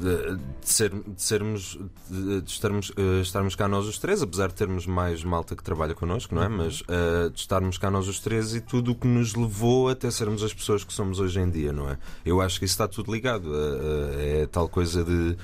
De, 0.00 0.36
de 0.36 0.68
ser- 0.68 0.90
de 0.92 1.22
sermos 1.22 1.78
de, 2.10 2.40
de 2.42 2.50
estarmos, 2.50 2.92
eh, 2.96 3.20
estarmos 3.22 3.54
cá 3.54 3.66
nós 3.66 3.86
os 3.86 3.98
três, 3.98 4.20
apesar 4.22 4.48
de 4.48 4.54
termos 4.54 4.86
mais 4.86 5.24
malta 5.24 5.56
que 5.56 5.62
trabalha 5.62 5.94
connosco, 5.94 6.34
não 6.34 6.42
é? 6.42 6.48
Mas 6.48 6.82
eh, 6.88 7.28
de 7.30 7.38
estarmos 7.40 7.78
cá 7.78 7.90
nós 7.90 8.06
os 8.06 8.20
três 8.20 8.54
e 8.54 8.60
tudo 8.60 8.92
o 8.92 8.94
que 8.94 9.06
nos 9.06 9.34
levou 9.34 9.88
até 9.88 10.10
sermos 10.10 10.42
as 10.42 10.52
pessoas 10.52 10.84
que 10.84 10.92
somos 10.92 11.18
hoje 11.18 11.40
em 11.40 11.48
dia, 11.48 11.72
não 11.72 11.88
é? 11.88 11.96
Eu 12.24 12.40
acho 12.40 12.58
que 12.58 12.66
isso 12.66 12.74
está 12.74 12.86
tudo 12.86 13.12
ligado. 13.12 13.50
eh, 13.54 14.42
é 14.42 14.46
tal 14.46 14.68
coisa 14.68 15.02
de 15.04 15.36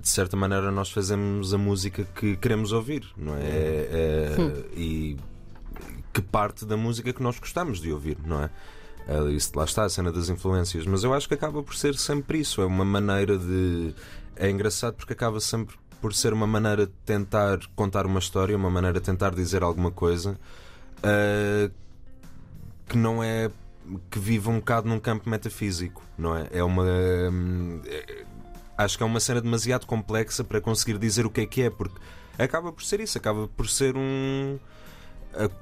de 0.00 0.08
certa 0.08 0.38
maneira 0.38 0.70
nós 0.70 0.90
fazemos 0.90 1.52
a 1.52 1.58
música 1.58 2.02
que 2.14 2.34
queremos 2.38 2.72
ouvir, 2.72 3.04
não 3.14 3.34
é? 3.36 3.40
É- 3.42 3.88
é- 4.38 4.64
E 4.74 5.18
que 6.14 6.22
parte 6.22 6.64
da 6.64 6.78
música 6.78 7.12
que 7.12 7.22
nós 7.22 7.38
gostamos 7.38 7.78
de 7.78 7.92
ouvir, 7.92 8.16
não 8.24 8.42
é? 8.42 8.48
É, 9.08 9.30
Isso, 9.32 9.50
lá 9.54 9.64
está 9.64 9.84
a 9.84 9.88
cena 9.88 10.12
das 10.12 10.28
influências, 10.28 10.86
mas 10.86 11.02
eu 11.02 11.12
acho 11.12 11.26
que 11.28 11.34
acaba 11.34 11.62
por 11.62 11.74
ser 11.74 11.94
sempre 11.96 12.38
isso. 12.38 12.60
É 12.62 12.66
uma 12.66 12.84
maneira 12.84 13.36
de. 13.38 13.94
É 14.36 14.48
engraçado 14.50 14.94
porque 14.94 15.12
acaba 15.12 15.40
sempre 15.40 15.76
por 16.00 16.14
ser 16.14 16.32
uma 16.32 16.46
maneira 16.46 16.86
de 16.86 16.92
tentar 17.04 17.58
contar 17.76 18.06
uma 18.06 18.18
história, 18.18 18.56
uma 18.56 18.70
maneira 18.70 18.98
de 19.00 19.04
tentar 19.04 19.34
dizer 19.34 19.62
alguma 19.62 19.90
coisa 19.90 20.38
ah, 21.02 21.70
que 22.88 22.96
não 22.96 23.22
é. 23.22 23.50
que 24.10 24.18
vive 24.18 24.48
um 24.48 24.58
bocado 24.58 24.88
num 24.88 24.98
campo 24.98 25.28
metafísico, 25.28 26.02
não 26.16 26.36
é? 26.36 26.48
É 26.52 26.62
uma. 26.64 26.84
é- 26.86 28.24
acho 28.78 28.96
que 28.96 29.02
é 29.02 29.06
uma 29.06 29.20
cena 29.20 29.40
demasiado 29.40 29.86
complexa 29.86 30.42
para 30.42 30.60
conseguir 30.60 30.98
dizer 30.98 31.26
o 31.26 31.30
que 31.30 31.42
é 31.42 31.46
que 31.46 31.62
é, 31.62 31.70
porque 31.70 31.96
acaba 32.38 32.72
por 32.72 32.82
ser 32.82 33.00
isso, 33.00 33.18
acaba 33.18 33.48
por 33.48 33.68
ser 33.68 33.96
um. 33.96 34.58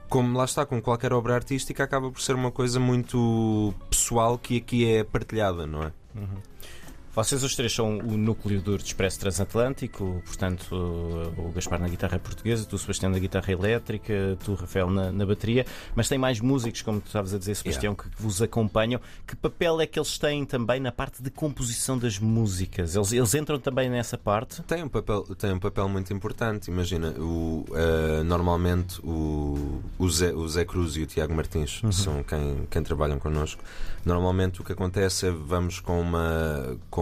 Como 0.09 0.37
lá 0.37 0.45
está, 0.45 0.65
com 0.65 0.81
qualquer 0.81 1.13
obra 1.13 1.35
artística, 1.35 1.85
acaba 1.85 2.11
por 2.11 2.21
ser 2.21 2.35
uma 2.35 2.51
coisa 2.51 2.81
muito 2.81 3.75
pessoal 3.91 4.39
que 4.39 4.57
aqui 4.57 4.91
é 4.91 5.05
partilhada, 5.05 5.67
não 5.67 5.83
é? 5.83 5.93
Vocês 7.15 7.43
os 7.43 7.55
três 7.57 7.73
são 7.73 7.99
o 7.99 8.17
núcleo 8.17 8.61
do 8.61 8.77
Expresso 8.77 9.19
Transatlântico, 9.21 10.23
portanto, 10.25 10.73
o 11.37 11.51
Gaspar 11.53 11.81
na 11.81 11.89
guitarra 11.89 12.19
portuguesa, 12.19 12.65
tu, 12.65 12.79
Sebastião, 12.79 13.11
na 13.11 13.19
guitarra 13.19 13.53
elétrica, 13.53 14.39
tu, 14.45 14.55
Rafael, 14.55 14.89
na, 14.89 15.11
na 15.11 15.27
bateria, 15.27 15.67
mas 15.95 16.09
tem 16.09 16.17
mais 16.17 16.41
músicos, 16.41 16.83
como 16.83 17.01
tu 17.01 17.07
estavas 17.07 17.35
a 17.35 17.39
dizer, 17.39 17.57
Sebastião, 17.57 17.95
que, 17.95 18.09
que 18.09 18.23
vos 18.23 18.41
acompanham. 18.41 19.01
Que 19.27 19.35
papel 19.35 19.81
é 19.81 19.87
que 19.87 19.99
eles 19.99 20.17
têm 20.17 20.45
também 20.45 20.81
na 20.81 20.93
parte 20.93 21.23
de 21.23 21.31
composição 21.31 21.99
das 21.99 22.19
músicas? 22.19 22.95
Eles, 22.95 23.13
eles 23.13 23.35
entram 23.35 23.59
também 23.59 23.91
nessa 23.91 24.17
parte? 24.17 24.63
Tem 24.63 24.83
um 24.83 24.89
papel, 24.89 25.23
tem 25.37 25.53
um 25.53 25.59
papel 25.59 25.89
muito 25.89 26.13
importante. 26.13 26.71
Imagina, 26.71 27.11
o, 27.19 27.65
eh, 27.75 28.23
normalmente 28.23 29.01
o, 29.03 29.83
o, 29.99 30.09
Zé, 30.09 30.33
o 30.33 30.47
Zé 30.49 30.65
Cruz 30.65 30.97
e 30.97 31.03
o 31.03 31.07
Tiago 31.07 31.35
Martins 31.35 31.81
são 31.91 32.23
quem, 32.23 32.67
quem 32.71 32.83
trabalham 32.83 33.19
connosco. 33.19 33.63
Normalmente 34.05 34.61
o 34.61 34.65
que 34.65 34.73
acontece 34.73 35.27
é 35.27 35.31
vamos 35.31 35.81
com 35.81 36.01
uma, 36.01 36.79
com 36.89 36.98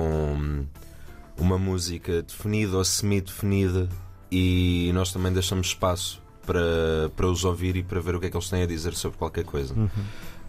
uma 1.39 1.59
música 1.59 2.23
definida 2.23 2.77
ou 2.77 2.85
semi-definida 2.85 3.89
e 4.31 4.91
nós 4.95 5.13
também 5.13 5.33
deixamos 5.33 5.69
espaço 5.69 6.23
para, 6.45 7.11
para 7.15 7.27
os 7.27 7.45
ouvir 7.45 7.77
e 7.77 7.83
para 7.83 8.01
ver 8.01 8.15
o 8.15 8.21
que 8.21 8.27
é 8.27 8.31
que 8.31 8.37
eles 8.37 8.49
têm 8.49 8.63
a 8.63 8.67
dizer 8.67 8.95
sobre 8.95 9.19
qualquer 9.19 9.45
coisa. 9.45 9.75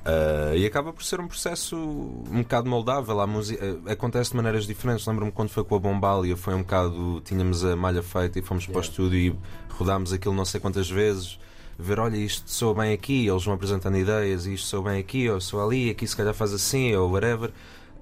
Uh, 0.08 0.56
e 0.56 0.66
acaba 0.66 0.94
por 0.94 1.04
ser 1.04 1.20
um 1.20 1.28
processo 1.28 1.76
um 1.76 2.42
bocado 2.42 2.70
moldável. 2.70 3.20
A 3.20 3.28
música, 3.28 3.62
uh, 3.66 3.92
acontece 3.92 4.32
de 4.32 4.38
maneiras 4.38 4.66
diferentes. 4.66 5.06
Lembro-me 5.06 5.34
quando 5.34 5.50
foi 5.50 5.66
com 5.66 5.76
a 5.76 5.80
Bombalia, 5.80 6.38
foi 6.38 6.54
um 6.54 6.60
bocado. 6.60 7.22
Tínhamos 7.26 7.66
a 7.66 7.76
malha 7.76 8.02
feita 8.02 8.40
e 8.40 8.42
fomos 8.42 8.66
para 8.66 8.78
o 8.78 8.80
estúdio 8.80 9.20
e 9.20 9.36
rodámos 9.70 10.14
aquilo 10.14 10.34
não 10.34 10.46
sei 10.46 10.62
quantas 10.62 10.90
vezes. 10.90 11.38
Ver, 11.78 12.00
olha, 12.00 12.16
isto 12.16 12.50
soa 12.50 12.74
bem 12.74 12.94
aqui, 12.94 13.28
eles 13.28 13.44
vão 13.44 13.54
apresentando 13.54 13.98
ideias, 13.98 14.46
isto 14.46 14.66
soa 14.68 14.90
bem 14.90 15.00
aqui, 15.00 15.30
ou 15.30 15.42
soa 15.42 15.66
ali, 15.66 15.90
aqui 15.90 16.08
se 16.08 16.16
calhar 16.16 16.34
faz 16.34 16.54
assim, 16.54 16.96
ou 16.96 17.12
whatever. 17.12 17.52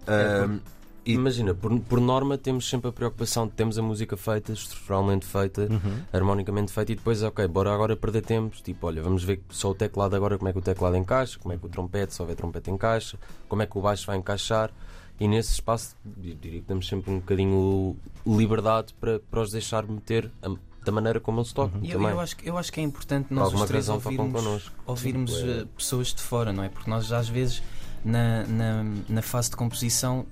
Uh, 0.03 0.61
e- 1.05 1.13
Imagina, 1.13 1.53
por, 1.53 1.77
por 1.81 1.99
norma 2.01 2.37
temos 2.37 2.67
sempre 2.69 2.89
a 2.89 2.91
preocupação 2.91 3.45
de 3.47 3.53
termos 3.53 3.77
a 3.77 3.81
música 3.81 4.17
feita, 4.17 4.51
estruturalmente 4.51 5.25
feita, 5.25 5.67
harmonicamente 6.11 6.71
feita 6.71 6.91
e 6.91 6.95
depois, 6.95 7.21
ok, 7.21 7.47
bora 7.47 7.73
agora 7.73 7.95
perder 7.95 8.21
tempo. 8.23 8.55
Tipo, 8.63 8.87
olha, 8.87 9.01
vamos 9.01 9.23
ver 9.23 9.41
só 9.49 9.71
o 9.71 9.75
teclado 9.75 10.15
agora, 10.15 10.37
como 10.37 10.49
é 10.49 10.53
que 10.53 10.59
o 10.59 10.61
teclado 10.61 10.95
encaixa, 10.97 11.37
como 11.39 11.53
é 11.53 11.57
que 11.57 11.65
o 11.65 11.69
trompete, 11.69 12.13
se 12.13 12.21
houver 12.21 12.35
trompete 12.35 12.71
encaixa, 12.71 13.17
como 13.47 13.61
é 13.61 13.65
que 13.65 13.77
o 13.77 13.81
baixo 13.81 14.07
vai 14.07 14.17
encaixar. 14.17 14.71
E 15.19 15.27
nesse 15.27 15.53
espaço, 15.53 15.95
diria 16.05 16.59
que 16.59 16.65
temos 16.67 16.87
sempre 16.87 17.09
um 17.11 17.19
bocadinho 17.19 17.95
liberdade 18.27 18.93
para, 18.99 19.19
para 19.19 19.41
os 19.41 19.51
deixar 19.51 19.85
meter 19.87 20.29
a- 20.43 20.53
da 20.83 20.91
maneira 20.91 21.19
como 21.19 21.39
eles 21.39 21.51
tocam 21.53 21.79
E 21.81 21.89
eu, 21.91 21.97
também. 21.97 22.11
eu 22.11 22.19
acho, 22.19 22.35
que- 22.35 22.49
eu 22.49 22.57
acho 22.57 22.71
que 22.71 22.79
é 22.79 22.83
importante 22.83 23.29
Por 23.29 23.33
nós 23.35 23.53
os 23.53 23.63
três 23.65 23.89
ouvirmos, 23.89 24.33
connosco. 24.43 24.71
ouvirmos 24.85 25.33
Sim, 25.37 25.49
é. 25.49 25.61
eh, 25.61 25.65
pessoas 25.75 26.13
de 26.13 26.21
fora, 26.21 26.51
não 26.53 26.63
é? 26.63 26.69
Porque 26.69 26.89
nós 26.89 27.11
às 27.11 27.27
vezes 27.29 27.63
na, 28.03 28.45
na, 28.45 28.85
na 29.09 29.21
fase 29.23 29.49
de 29.49 29.55
composição 29.55 30.25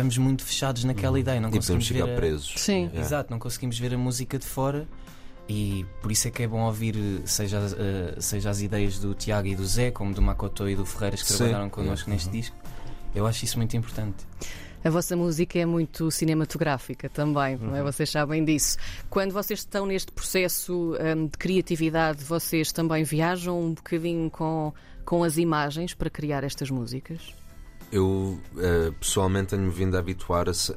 estamos 0.00 0.18
muito 0.18 0.44
fechados 0.44 0.84
naquela 0.84 1.18
ideia, 1.18 1.40
não 1.40 1.48
e 1.48 1.52
conseguimos 1.52 1.86
ficar 1.88 2.06
ver 2.06 2.12
a- 2.12 2.16
presos. 2.16 2.52
Sim. 2.56 2.90
É. 2.94 3.00
Exato, 3.00 3.30
não 3.30 3.38
conseguimos 3.38 3.78
ver 3.78 3.94
a 3.94 3.98
música 3.98 4.38
de 4.38 4.46
fora 4.46 4.86
E 5.52 5.84
por 6.00 6.12
isso 6.12 6.28
é 6.28 6.30
que 6.30 6.44
é 6.44 6.46
bom 6.46 6.60
ouvir, 6.60 6.94
eh, 6.96 7.26
seja, 7.26 7.58
as- 7.58 7.72
eh, 7.72 8.14
seja 8.20 8.50
as 8.50 8.60
ideias 8.60 9.00
do 9.00 9.14
Tiago 9.14 9.48
e 9.48 9.56
do 9.56 9.66
Zé, 9.66 9.90
como 9.90 10.14
do 10.14 10.22
Makoto 10.22 10.68
e 10.68 10.76
do 10.76 10.86
Ferreiras 10.86 11.22
que 11.22 11.28
Sim. 11.32 11.38
trabalharam 11.38 11.68
connosco 11.68 12.08
Uhum. 12.08 12.14
neste 12.14 12.30
disco. 12.30 12.54
Eu 13.12 13.26
acho 13.26 13.44
isso 13.44 13.56
muito 13.58 13.76
importante. 13.76 14.24
A 14.84 14.88
vossa 14.90 15.16
música 15.16 15.58
é 15.58 15.66
muito 15.66 16.08
cinematográfica 16.12 17.08
também, 17.08 17.56
não 17.56 17.74
é? 17.74 17.82
Vocês 17.82 18.08
sabem 18.10 18.44
disso. 18.44 18.76
Quando 19.10 19.32
vocês 19.32 19.58
estão 19.58 19.86
neste 19.86 20.12
processo 20.12 20.94
hum, 21.16 21.26
de 21.26 21.36
criatividade, 21.36 22.22
vocês 22.22 22.70
também 22.70 23.02
viajam 23.02 23.60
um 23.60 23.74
bocadinho 23.74 24.30
com, 24.30 24.72
com 25.04 25.24
as 25.24 25.36
imagens 25.36 25.94
para 25.94 26.08
criar 26.08 26.44
estas 26.44 26.70
músicas? 26.70 27.34
Eu 27.92 28.38
eh, 28.58 28.92
pessoalmente 29.00 29.48
tenho 29.56 29.70
vindo 29.70 29.96
a 29.96 30.00
habituar-se 30.00 30.72
a, 30.72 30.76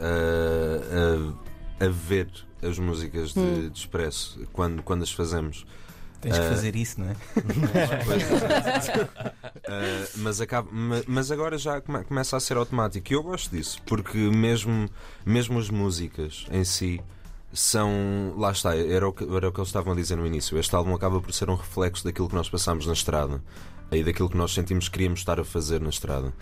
a, 1.81 1.85
a 1.85 1.89
ver 1.89 2.27
as 2.61 2.79
músicas 2.79 3.33
de, 3.33 3.39
Hum. 3.39 3.69
de 3.69 3.77
expresso 3.77 4.39
quando, 4.51 4.81
quando 4.83 5.03
as 5.03 5.11
fazemos. 5.11 5.65
Tens 6.21 6.37
que 6.37 6.45
Ah. 6.45 6.49
fazer 6.49 6.75
isso, 6.75 7.01
não 7.01 7.09
é? 7.09 7.15
Uh, 8.73 10.09
mas, 10.17 10.41
acaba, 10.41 10.69
ma- 10.71 11.03
mas 11.07 11.29
agora 11.31 11.57
já 11.57 11.81
come- 11.81 12.03
começa 12.03 12.37
a 12.37 12.39
ser 12.39 12.57
automático 12.57 13.11
e 13.11 13.15
eu 13.15 13.23
gosto 13.23 13.51
disso 13.51 13.77
porque 13.85 14.17
mesmo, 14.17 14.89
mesmo 15.25 15.59
as 15.59 15.69
músicas 15.69 16.45
em 16.51 16.63
si 16.63 17.01
são. 17.51 18.33
Lá 18.37 18.51
está, 18.51 18.75
era 18.75 19.07
o, 19.07 19.13
que, 19.13 19.23
era 19.23 19.49
o 19.49 19.51
que 19.51 19.59
eles 19.59 19.67
estavam 19.69 19.93
a 19.93 19.95
dizer 19.95 20.15
no 20.15 20.25
início. 20.25 20.57
Este 20.57 20.73
álbum 20.75 20.95
acaba 20.95 21.19
por 21.21 21.33
ser 21.33 21.49
um 21.49 21.55
reflexo 21.55 22.03
daquilo 22.03 22.27
que 22.29 22.35
nós 22.35 22.49
passamos 22.49 22.85
na 22.87 22.93
estrada 22.93 23.41
e 23.91 24.03
daquilo 24.03 24.29
que 24.29 24.37
nós 24.37 24.53
sentimos 24.53 24.85
que 24.87 24.93
queríamos 24.93 25.19
estar 25.19 25.39
a 25.39 25.43
fazer 25.43 25.79
na 25.81 25.89
estrada. 25.89 26.33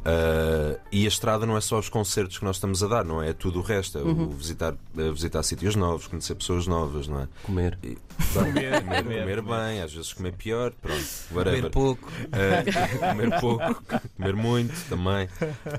Uh, 0.00 0.80
e 0.90 1.04
a 1.04 1.08
estrada 1.08 1.44
não 1.44 1.56
é 1.56 1.60
só 1.60 1.78
os 1.78 1.88
concertos 1.90 2.38
que 2.38 2.44
nós 2.44 2.56
estamos 2.56 2.82
a 2.82 2.86
dar, 2.88 3.04
não 3.04 3.22
é? 3.22 3.30
É 3.30 3.32
tudo 3.34 3.58
o 3.58 3.62
resto. 3.62 3.98
É 3.98 4.02
o 4.02 4.30
visitar, 4.30 4.74
visitar 4.94 5.42
sítios 5.42 5.76
novos, 5.76 6.06
conhecer 6.06 6.34
pessoas 6.36 6.66
novas, 6.66 7.06
não 7.06 7.20
é? 7.20 7.28
Comer. 7.42 7.78
E- 7.82 7.98
comer, 8.32 8.82
comer, 8.82 9.04
comer 9.04 9.42
bem, 9.42 9.82
às 9.82 9.92
vezes 9.92 10.12
comer 10.12 10.32
pior, 10.32 10.72
pronto, 10.80 11.04
whatever. 11.32 11.58
Comer 11.60 11.70
pouco. 11.70 12.08
Uh, 12.08 12.98
comer 13.12 13.40
pouco, 13.40 13.84
comer 14.16 14.34
muito 14.36 14.88
também. 14.88 15.28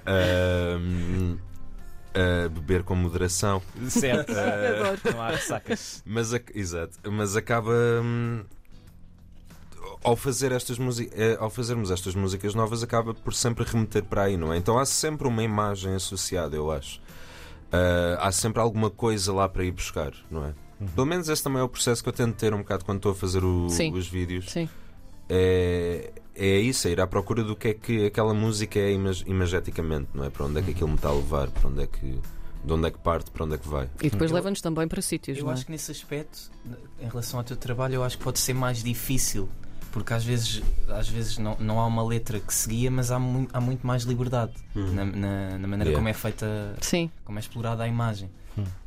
Um, 0.08 1.38
uh, 2.16 2.50
beber 2.50 2.84
com 2.84 2.96
moderação. 2.96 3.62
Certo. 3.90 4.32
Adoro. 4.32 5.00
Não 5.12 5.22
há 5.22 5.30
ressacas. 5.32 6.04
Mas, 6.06 6.32
exato, 6.54 6.98
mas 7.12 7.36
acaba. 7.36 7.72
hum, 8.04 8.44
ao, 10.04 10.16
fazer 10.16 10.52
estas 10.52 10.78
músicas, 10.78 11.38
ao 11.40 11.50
fazermos 11.50 11.92
estas 11.92 12.16
músicas 12.16 12.54
novas, 12.56 12.82
acaba 12.84 13.14
por 13.14 13.34
sempre 13.34 13.64
remeter 13.64 14.04
para 14.04 14.24
aí, 14.24 14.38
não 14.38 14.52
é? 14.54 14.58
Então 14.58 14.78
há 14.80 14.86
sempre 14.86 15.28
uma 15.28 15.44
imagem 15.44 15.94
associada, 15.96 16.56
eu 16.56 16.72
acho. 16.72 17.00
Uh, 17.74 18.20
há 18.20 18.32
sempre 18.32 18.62
alguma 18.62 18.90
coisa 18.90 19.32
lá 19.32 19.48
para 19.48 19.64
ir 19.64 19.72
buscar, 19.72 20.12
não 20.30 20.46
é? 20.46 20.54
Pelo 20.96 21.06
menos 21.08 21.30
esse 21.30 21.42
também 21.44 21.60
é 21.62 21.64
o 21.64 21.70
processo 21.70 22.02
que 22.04 22.10
eu 22.10 22.14
tento 22.14 22.36
ter 22.36 22.54
um 22.54 22.58
bocado 22.60 22.84
quando 22.84 22.98
estou 22.98 23.12
a 23.12 23.16
fazer 23.16 23.44
o- 23.44 23.70
Sim. 23.70 23.94
os 23.94 24.08
vídeos 24.08 24.50
Sim. 24.52 24.68
é, 25.30 26.12
é 26.36 26.58
isso, 26.60 26.88
é 26.88 26.92
ir 26.92 27.00
à 27.00 27.08
procura 27.08 27.44
do 27.44 27.56
que 27.56 27.68
é 27.70 27.74
que 27.74 28.06
aquela 28.08 28.34
música 28.34 28.80
é 28.80 28.92
imag- 28.92 29.24
imageticamente, 29.28 30.10
não 30.14 30.24
é? 30.26 30.30
Para 30.30 30.46
onde 30.48 30.60
é 30.60 30.62
que 30.64 30.72
aquilo 30.72 30.90
me 30.90 30.96
está 30.96 31.10
a 31.10 31.14
levar, 31.14 31.50
para 31.50 31.70
onde 31.70 31.84
é 31.84 31.88
que. 31.88 32.20
De 32.64 32.74
onde 32.74 32.88
é 32.88 32.92
que 32.92 33.00
parte, 33.00 33.32
para 33.32 33.44
onde 33.46 33.56
é 33.56 33.58
que 33.58 33.68
vai. 33.68 33.90
E 34.04 34.10
depois 34.10 34.30
leva-nos 34.30 34.62
também 34.62 34.88
para 34.88 35.02
sítios, 35.02 35.38
Eu 35.40 35.46
não 35.46 35.52
é? 35.52 35.54
acho 35.56 35.66
que 35.66 35.72
nesse 35.72 35.90
aspecto, 35.92 36.52
em 37.00 37.08
relação 37.08 37.40
ao 37.40 37.44
teu 37.44 37.58
trabalho, 37.58 37.96
eu 37.96 38.04
acho 38.04 38.20
que 38.20 38.24
pode 38.24 38.38
ser 38.38 38.54
mais 38.54 38.84
difícil. 38.84 39.50
Porque 39.92 40.14
às 40.14 40.24
vezes, 40.24 40.62
às 40.88 41.10
vezes 41.10 41.38
não, 41.38 41.56
não 41.60 41.80
há 41.80 41.86
uma 41.86 42.04
letra 42.04 42.40
que 42.40 42.54
seguia, 42.54 42.90
mas 42.90 43.12
há, 43.12 43.20
mu- 43.20 43.48
há 43.52 43.60
muito 43.60 43.86
mais 43.86 44.04
liberdade 44.04 44.54
na, 44.74 45.04
na- 45.06 45.58
na 45.58 45.68
maneira 45.68 45.90
Yeah. 45.92 45.96
como 45.98 46.08
é 46.08 46.14
feita, 46.14 46.76
Sim. 46.82 47.12
como 47.26 47.38
é 47.38 47.42
explorada 47.42 47.84
a 47.84 47.88
imagem. 47.88 48.30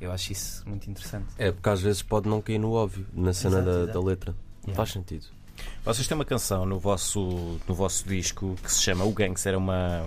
Eu 0.01 0.13
acho 0.13 0.33
isso 0.33 0.63
muito 0.69 0.89
interessante. 0.91 1.27
É, 1.39 1.51
porque 1.51 1.69
às 1.69 1.81
vezes 1.81 2.03
pode 2.03 2.29
não 2.29 2.41
cair 2.41 2.59
no 2.59 2.73
óbvio, 2.73 3.07
na 3.13 3.33
cena 3.33 3.57
Exato, 3.59 3.71
da, 3.71 3.83
exato. 3.85 3.99
da 4.01 4.07
letra. 4.07 4.35
Yeah. 4.65 4.77
Faz 4.77 4.93
sentido. 4.93 5.27
Vocês 5.85 6.07
têm 6.09 6.15
uma 6.17 6.25
canção 6.25 6.65
no 6.67 6.79
vosso, 6.79 7.59
no 7.69 7.75
vosso 7.75 8.07
disco 8.09 8.57
que 8.63 8.71
se 8.73 8.81
chama 8.83 9.05
O 9.05 9.13
Gangster, 9.13 9.55
é 9.55 9.57
uma, 9.57 10.05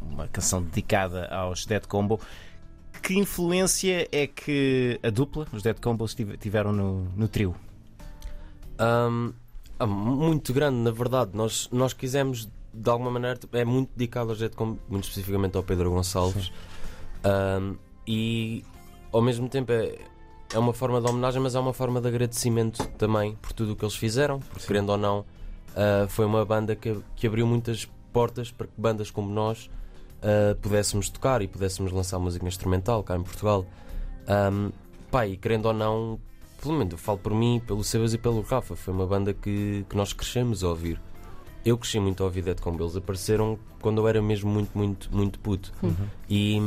uma 0.00 0.26
canção 0.28 0.62
dedicada 0.62 1.26
aos 1.28 1.66
Dead 1.66 1.84
Combo. 1.86 2.20
Que 3.02 3.14
influência 3.18 4.08
é 4.12 4.26
que 4.26 4.98
a 5.02 5.10
dupla, 5.10 5.46
os 5.52 5.62
Dead 5.62 5.78
Combos, 5.80 6.14
tive- 6.14 6.36
tiveram 6.36 6.72
no, 6.72 7.04
no 7.16 7.28
trio? 7.28 7.54
Ah, 8.78 9.30
muito 9.86 10.52
grande, 10.52 10.78
na 10.78 10.90
verdade. 10.90 11.30
Nós, 11.34 11.68
nós 11.72 11.92
quisemos, 11.92 12.48
de 12.72 12.90
alguma 12.90 13.10
maneira, 13.10 13.38
é 13.52 13.64
muito 13.64 13.90
dedicado 13.96 14.30
ao 14.30 14.36
Jet, 14.36 14.54
como 14.56 14.78
muito 14.88 15.04
especificamente 15.04 15.56
ao 15.56 15.62
Pedro 15.62 15.90
Gonçalves. 15.90 16.52
Ahm, 17.24 17.76
e 18.06 18.64
ao 19.12 19.20
mesmo 19.20 19.48
tempo 19.48 19.72
é, 19.72 19.98
é 20.52 20.58
uma 20.58 20.72
forma 20.72 21.00
de 21.00 21.08
homenagem, 21.08 21.40
mas 21.40 21.54
é 21.54 21.60
uma 21.60 21.72
forma 21.72 22.00
de 22.00 22.08
agradecimento 22.08 22.86
também 22.98 23.36
por 23.36 23.52
tudo 23.52 23.72
o 23.72 23.76
que 23.76 23.84
eles 23.84 23.96
fizeram, 23.96 24.40
porque 24.40 24.66
querendo 24.66 24.90
ou 24.90 24.98
não, 24.98 25.24
ah, 25.76 26.06
foi 26.08 26.24
uma 26.24 26.44
banda 26.44 26.74
que, 26.74 26.96
que 27.14 27.26
abriu 27.26 27.46
muitas 27.46 27.88
portas 28.12 28.50
para 28.50 28.66
que 28.66 28.72
bandas 28.76 29.10
como 29.10 29.30
nós 29.30 29.70
ah, 30.22 30.56
pudéssemos 30.60 31.08
tocar 31.08 31.42
e 31.42 31.48
pudéssemos 31.48 31.92
lançar 31.92 32.18
música 32.18 32.46
instrumental 32.46 33.02
cá 33.02 33.16
em 33.16 33.22
Portugal. 33.22 33.64
Ahm, 34.26 34.70
pá, 35.10 35.26
e 35.26 35.36
querendo 35.36 35.66
ou 35.66 35.72
não, 35.72 36.20
pelo 36.60 36.74
menos 36.74 36.92
eu 36.92 36.98
falo 36.98 37.18
por 37.18 37.34
mim, 37.34 37.60
pelo 37.66 37.82
Sebas 37.82 38.12
e 38.12 38.18
pelo 38.18 38.42
Rafa, 38.42 38.76
foi 38.76 38.92
uma 38.92 39.06
banda 39.06 39.32
que, 39.32 39.84
que 39.88 39.96
nós 39.96 40.12
crescemos 40.12 40.62
a 40.62 40.68
ouvir. 40.68 41.00
Eu 41.64 41.76
cresci 41.76 41.98
muito 41.98 42.22
a 42.22 42.26
ouvir 42.26 42.42
Dead 42.42 42.58
Combo, 42.60 42.84
eles 42.84 42.96
apareceram 42.96 43.58
quando 43.80 44.00
eu 44.00 44.08
era 44.08 44.22
mesmo 44.22 44.50
muito, 44.50 44.76
muito, 44.76 45.14
muito 45.14 45.38
puto. 45.38 45.72
E, 46.28 46.58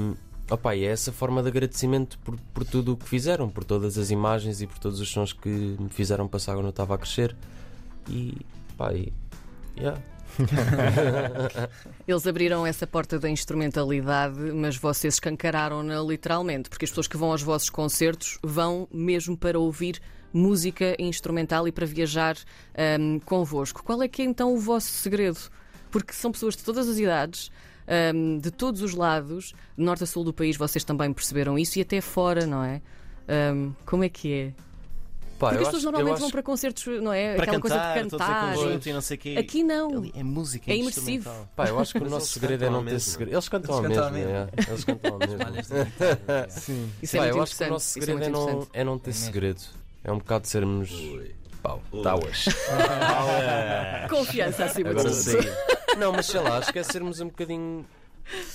opá, 0.50 0.76
e 0.76 0.84
é 0.86 0.88
essa 0.88 1.12
forma 1.12 1.42
de 1.42 1.50
agradecimento 1.50 2.18
por, 2.20 2.38
por 2.54 2.66
tudo 2.66 2.94
o 2.94 2.98
que 2.98 3.08
fizeram, 3.08 3.50
por 3.50 3.64
todas 3.64 3.98
as 3.98 4.10
imagens 4.10 4.62
e 4.62 4.68
por 4.68 4.78
todos 4.80 5.00
os 5.00 5.10
sons 5.10 5.34
que 5.34 5.50
me 5.50 5.90
fizeram 5.90 6.28
passar 6.28 6.54
quando 6.54 6.66
eu 6.66 6.72
estava 6.72 6.96
a 6.96 6.98
crescer. 6.98 7.36
E, 8.10 8.38
pá, 8.78 8.94
e, 8.94 9.14
yeah. 9.78 10.00
Eles 12.08 12.28
abriram 12.28 12.66
essa 12.66 12.88
porta 12.88 13.20
da 13.20 13.30
instrumentalidade, 13.30 14.40
mas 14.54 14.76
vocês 14.76 15.16
escancararam-na 15.16 16.02
literalmente, 16.02 16.70
porque 16.70 16.86
as 16.86 16.92
pessoas 16.92 17.08
que 17.08 17.18
vão 17.18 17.32
aos 17.32 17.42
vossos 17.42 17.70
concertos 17.70 18.38
vão 18.44 18.88
mesmo 18.92 19.38
para 19.38 19.60
ouvir 19.60 20.02
música 20.34 20.96
instrumental 20.98 21.68
e 21.68 21.72
para 21.72 21.86
viajar 21.86 22.36
hum, 23.00 23.20
convosco. 23.24 23.84
Qual 23.84 24.02
é 24.02 24.08
que 24.08 24.22
é 24.22 24.26
então 24.26 24.54
o 24.54 24.60
vosso 24.60 24.88
segredo? 24.88 25.40
Porque 25.92 26.14
são 26.14 26.32
pessoas 26.32 26.56
de 26.56 26.64
todas 26.64 26.90
as 26.90 26.98
idades. 26.98 27.52
hum, 28.16 28.40
de 28.40 28.50
todos 28.50 28.82
os 28.82 28.96
lados, 28.96 29.54
norte 29.78 30.04
a 30.04 30.08
sul 30.08 30.24
do 30.24 30.34
país, 30.34 30.58
vocês 30.58 30.84
também 30.84 31.14
perceberam 31.14 31.60
isso 31.60 31.78
e 31.78 31.82
até 31.82 32.02
fora, 32.02 32.46
não 32.46 32.64
é? 32.64 32.82
Hum, 33.54 33.74
como 33.86 34.04
é 34.04 34.10
que 34.10 34.34
é? 34.34 34.54
Pá, 35.44 35.50
Porque 35.50 35.64
as 35.64 35.68
pessoas 35.70 35.76
acho- 35.76 35.84
normalmente 35.86 36.14
acho- 36.14 36.22
vão 36.22 36.32
para 36.32 36.44
concertos, 36.44 36.86
não 37.02 37.14
é? 37.14 37.34
Para 37.36 37.44
Aquela 37.44 37.60
coisa 37.60 37.76
de 37.78 37.82
cantar, 38.02 38.10
cantar. 38.30 38.56
conjunto 38.56 38.90
e 38.90 38.94
não 38.94 39.02
sei 39.02 39.18
quê. 39.18 39.36
Aqui 39.38 39.64
não. 39.64 39.98
Ali 39.98 40.14
é 40.16 40.24
música 40.24 40.72
É 40.72 40.76
imersivo. 40.78 41.30
Pá, 41.56 41.68
eu 41.68 41.80
acho 41.80 41.94
que 41.94 42.00
o 42.04 42.10
nosso 42.10 42.28
segredo 42.28 42.66
é 42.66 42.70
não 42.70 42.84
ter 42.86 43.00
segredo. 43.00 43.34
Eles 43.34 43.50
cantam 43.50 43.76
ao 43.76 43.82
mesmo. 43.82 44.04
é. 44.18 44.48
Eles 44.68 44.84
cantam 44.84 45.14
ao 45.14 45.20
mesmo. 45.20 45.38
Guitarra, 45.38 46.48
Isso 47.02 47.18
é 47.18 47.30
eu 47.32 47.42
acho 47.42 47.56
que 47.58 47.64
o 47.64 47.70
nosso 47.70 48.00
é 48.00 48.02
segredo 48.02 48.24
é, 48.24 48.30
não, 48.30 48.68
é 48.74 48.84
não 48.84 48.98
ter 49.00 49.14
segredo. 49.14 49.62
É 50.04 50.12
um 50.12 50.18
bocado 50.18 50.44
de 50.44 50.50
sermos. 50.50 50.92
Pau, 51.62 51.82
tauas. 52.04 52.46
Confiança 54.10 54.66
acima 54.66 54.90
de 54.94 55.02
tudo. 55.04 55.14
sim. 55.14 55.38
Não, 55.98 56.12
mas 56.12 56.26
sei 56.26 56.42
lá, 56.42 56.58
acho 56.58 56.72
que 56.74 56.80
é 56.80 56.84
sermos 56.84 57.20
um 57.20 57.28
bocadinho. 57.28 57.86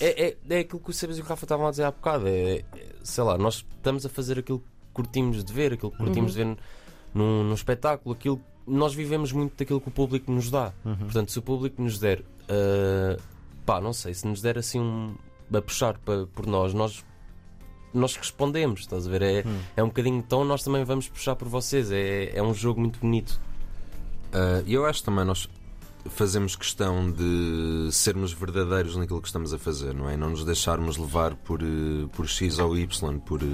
É, 0.01 0.29
é, 0.29 0.37
é 0.51 0.59
aquilo 0.61 0.81
que 0.81 0.91
o 0.91 0.93
Sebas 0.93 1.19
e 1.19 1.21
o 1.21 1.25
Rafa 1.25 1.45
estavam 1.45 1.67
a 1.67 1.71
dizer 1.71 1.85
há 1.85 1.91
bocado. 1.91 2.27
É, 2.27 2.57
é- 2.59 2.65
sei 3.03 3.23
lá, 3.25 3.37
nós 3.39 3.65
estamos 3.77 4.05
a 4.05 4.09
fazer 4.09 4.39
aquilo 4.39 4.59
que 4.61 4.67
curtimos 4.93 5.45
de 5.45 5.53
ver, 5.53 5.73
aquilo 5.75 5.91
que 5.91 5.99
curtimos 5.99 6.33
de 6.35 6.45
ver 6.45 6.57
num, 7.15 7.45
num 7.45 7.55
espetáculo, 7.55 8.15
aquilo 8.15 8.41
nós 8.67 8.93
vivemos 8.95 9.33
muito 9.33 9.57
daquilo 9.57 9.81
que 9.81 9.89
o 9.89 9.91
público 9.91 10.31
nos 10.31 10.51
dá. 10.51 10.73
Portanto, 10.83 11.33
se 11.33 11.39
o 11.39 11.43
público 11.43 11.81
nos 11.83 11.99
der, 11.99 12.23
ah, 12.49 13.17
pá, 13.65 13.81
não 13.81 13.93
sei, 13.93 14.13
se 14.15 14.27
nos 14.27 14.43
der 14.43 14.59
assim 14.59 14.79
um, 14.79 15.15
a 15.55 15.63
puxar 15.63 15.97
pa- 15.99 16.27
por 16.35 16.47
nós, 16.47 16.75
nós 16.75 17.05
nós 17.95 18.15
respondemos, 18.17 18.81
estás 18.81 19.07
a 19.07 19.11
ver? 19.11 19.23
É, 19.23 19.45
é 19.77 19.83
um 19.83 19.87
bocadinho 19.87 20.19
então 20.19 20.45
nós 20.45 20.63
também 20.63 20.85
vamos 20.85 21.09
puxar 21.09 21.35
por 21.35 21.49
vocês. 21.49 21.91
É, 21.91 22.37
é 22.37 22.43
um 22.43 22.53
jogo 22.53 22.79
muito 22.81 23.01
bonito. 23.01 23.41
Uh, 24.33 24.63
E 24.67 24.75
eu 24.75 24.85
acho 24.85 25.03
também 25.03 25.25
nós 25.25 25.49
fazemos 26.11 26.55
questão 26.55 27.11
de 27.11 27.89
sermos 27.91 28.31
verdadeiros 28.33 28.95
naquilo 28.97 29.21
que 29.23 29.29
estamos 29.29 29.55
a 29.55 29.59
fazer, 29.59 29.95
não 29.95 30.09
é? 30.09 30.17
Não 30.19 30.29
nos 30.31 30.45
deixarmos 30.45 30.99
levar 30.99 31.35
por, 31.35 31.63
eh, 31.63 32.07
por 32.13 32.29
X 32.29 32.59
ou 32.59 32.77
Y, 32.77 33.19
por, 33.21 33.43
eh, 33.43 33.47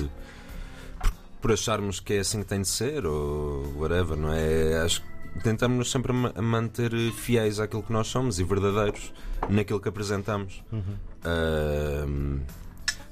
por, 1.44 1.52
acharmos 1.52 2.00
que 2.00 2.14
é 2.14 2.18
assim 2.20 2.40
que 2.40 2.46
tem 2.46 2.62
de 2.62 2.68
ser 2.68 3.04
ou 3.06 3.64
whatever, 3.76 4.16
não 4.16 4.32
é? 4.32 4.82
Acho 4.82 5.02
que 5.02 5.42
tentamos 5.42 5.90
sempre 5.90 6.12
ma- 6.12 6.32
manter 6.40 6.90
fiéis 7.12 7.58
àquilo 7.60 7.82
que 7.82 7.92
nós 7.92 8.06
somos 8.06 8.38
e 8.38 8.44
verdadeiros 8.44 9.12
naquilo 9.48 9.80
que 9.80 9.88
apresentamos. 9.88 10.62
Uh, 10.72 12.40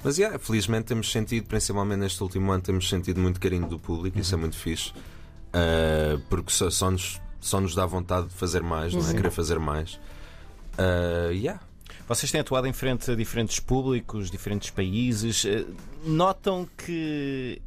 mas 0.05 0.19
yeah, 0.19 0.39
felizmente 0.39 0.87
temos 0.87 1.11
sentido, 1.12 1.47
principalmente 1.47 2.01
neste 2.01 2.23
último 2.23 2.51
ano, 2.51 2.62
temos 2.62 2.89
sentido 2.89 3.21
muito 3.21 3.39
carinho 3.41 3.69
do 3.69 3.79
público, 3.79 4.19
isso 4.19 4.35
é 4.35 4.39
muito 4.39 4.57
fixe. 4.57 4.91
Uh, 5.55 6.19
porque 6.31 6.51
só, 6.51 6.71
só 6.71 6.91
nos, 6.91 7.21
só 7.41 7.61
nos 7.61 7.75
dá 7.75 7.85
vontade 7.87 8.29
de 8.29 8.35
fazer 8.35 8.62
mais, 8.62 8.95
não 8.95 9.09
é? 9.09 9.15
Querer 9.15 9.31
fazer 9.31 9.59
mais. 9.59 9.95
Uh, 10.79 11.31
yeah. 11.33 11.61
Vocês 12.09 12.33
têm 12.33 12.41
atuado 12.41 12.67
em 12.67 12.73
frente 12.73 13.11
a 13.11 13.15
diferentes 13.15 13.61
públicos, 13.61 14.31
diferentes 14.31 14.71
países. 14.71 15.45
Eh, 15.45 15.65
Notam 16.05 16.69
que 16.77 17.61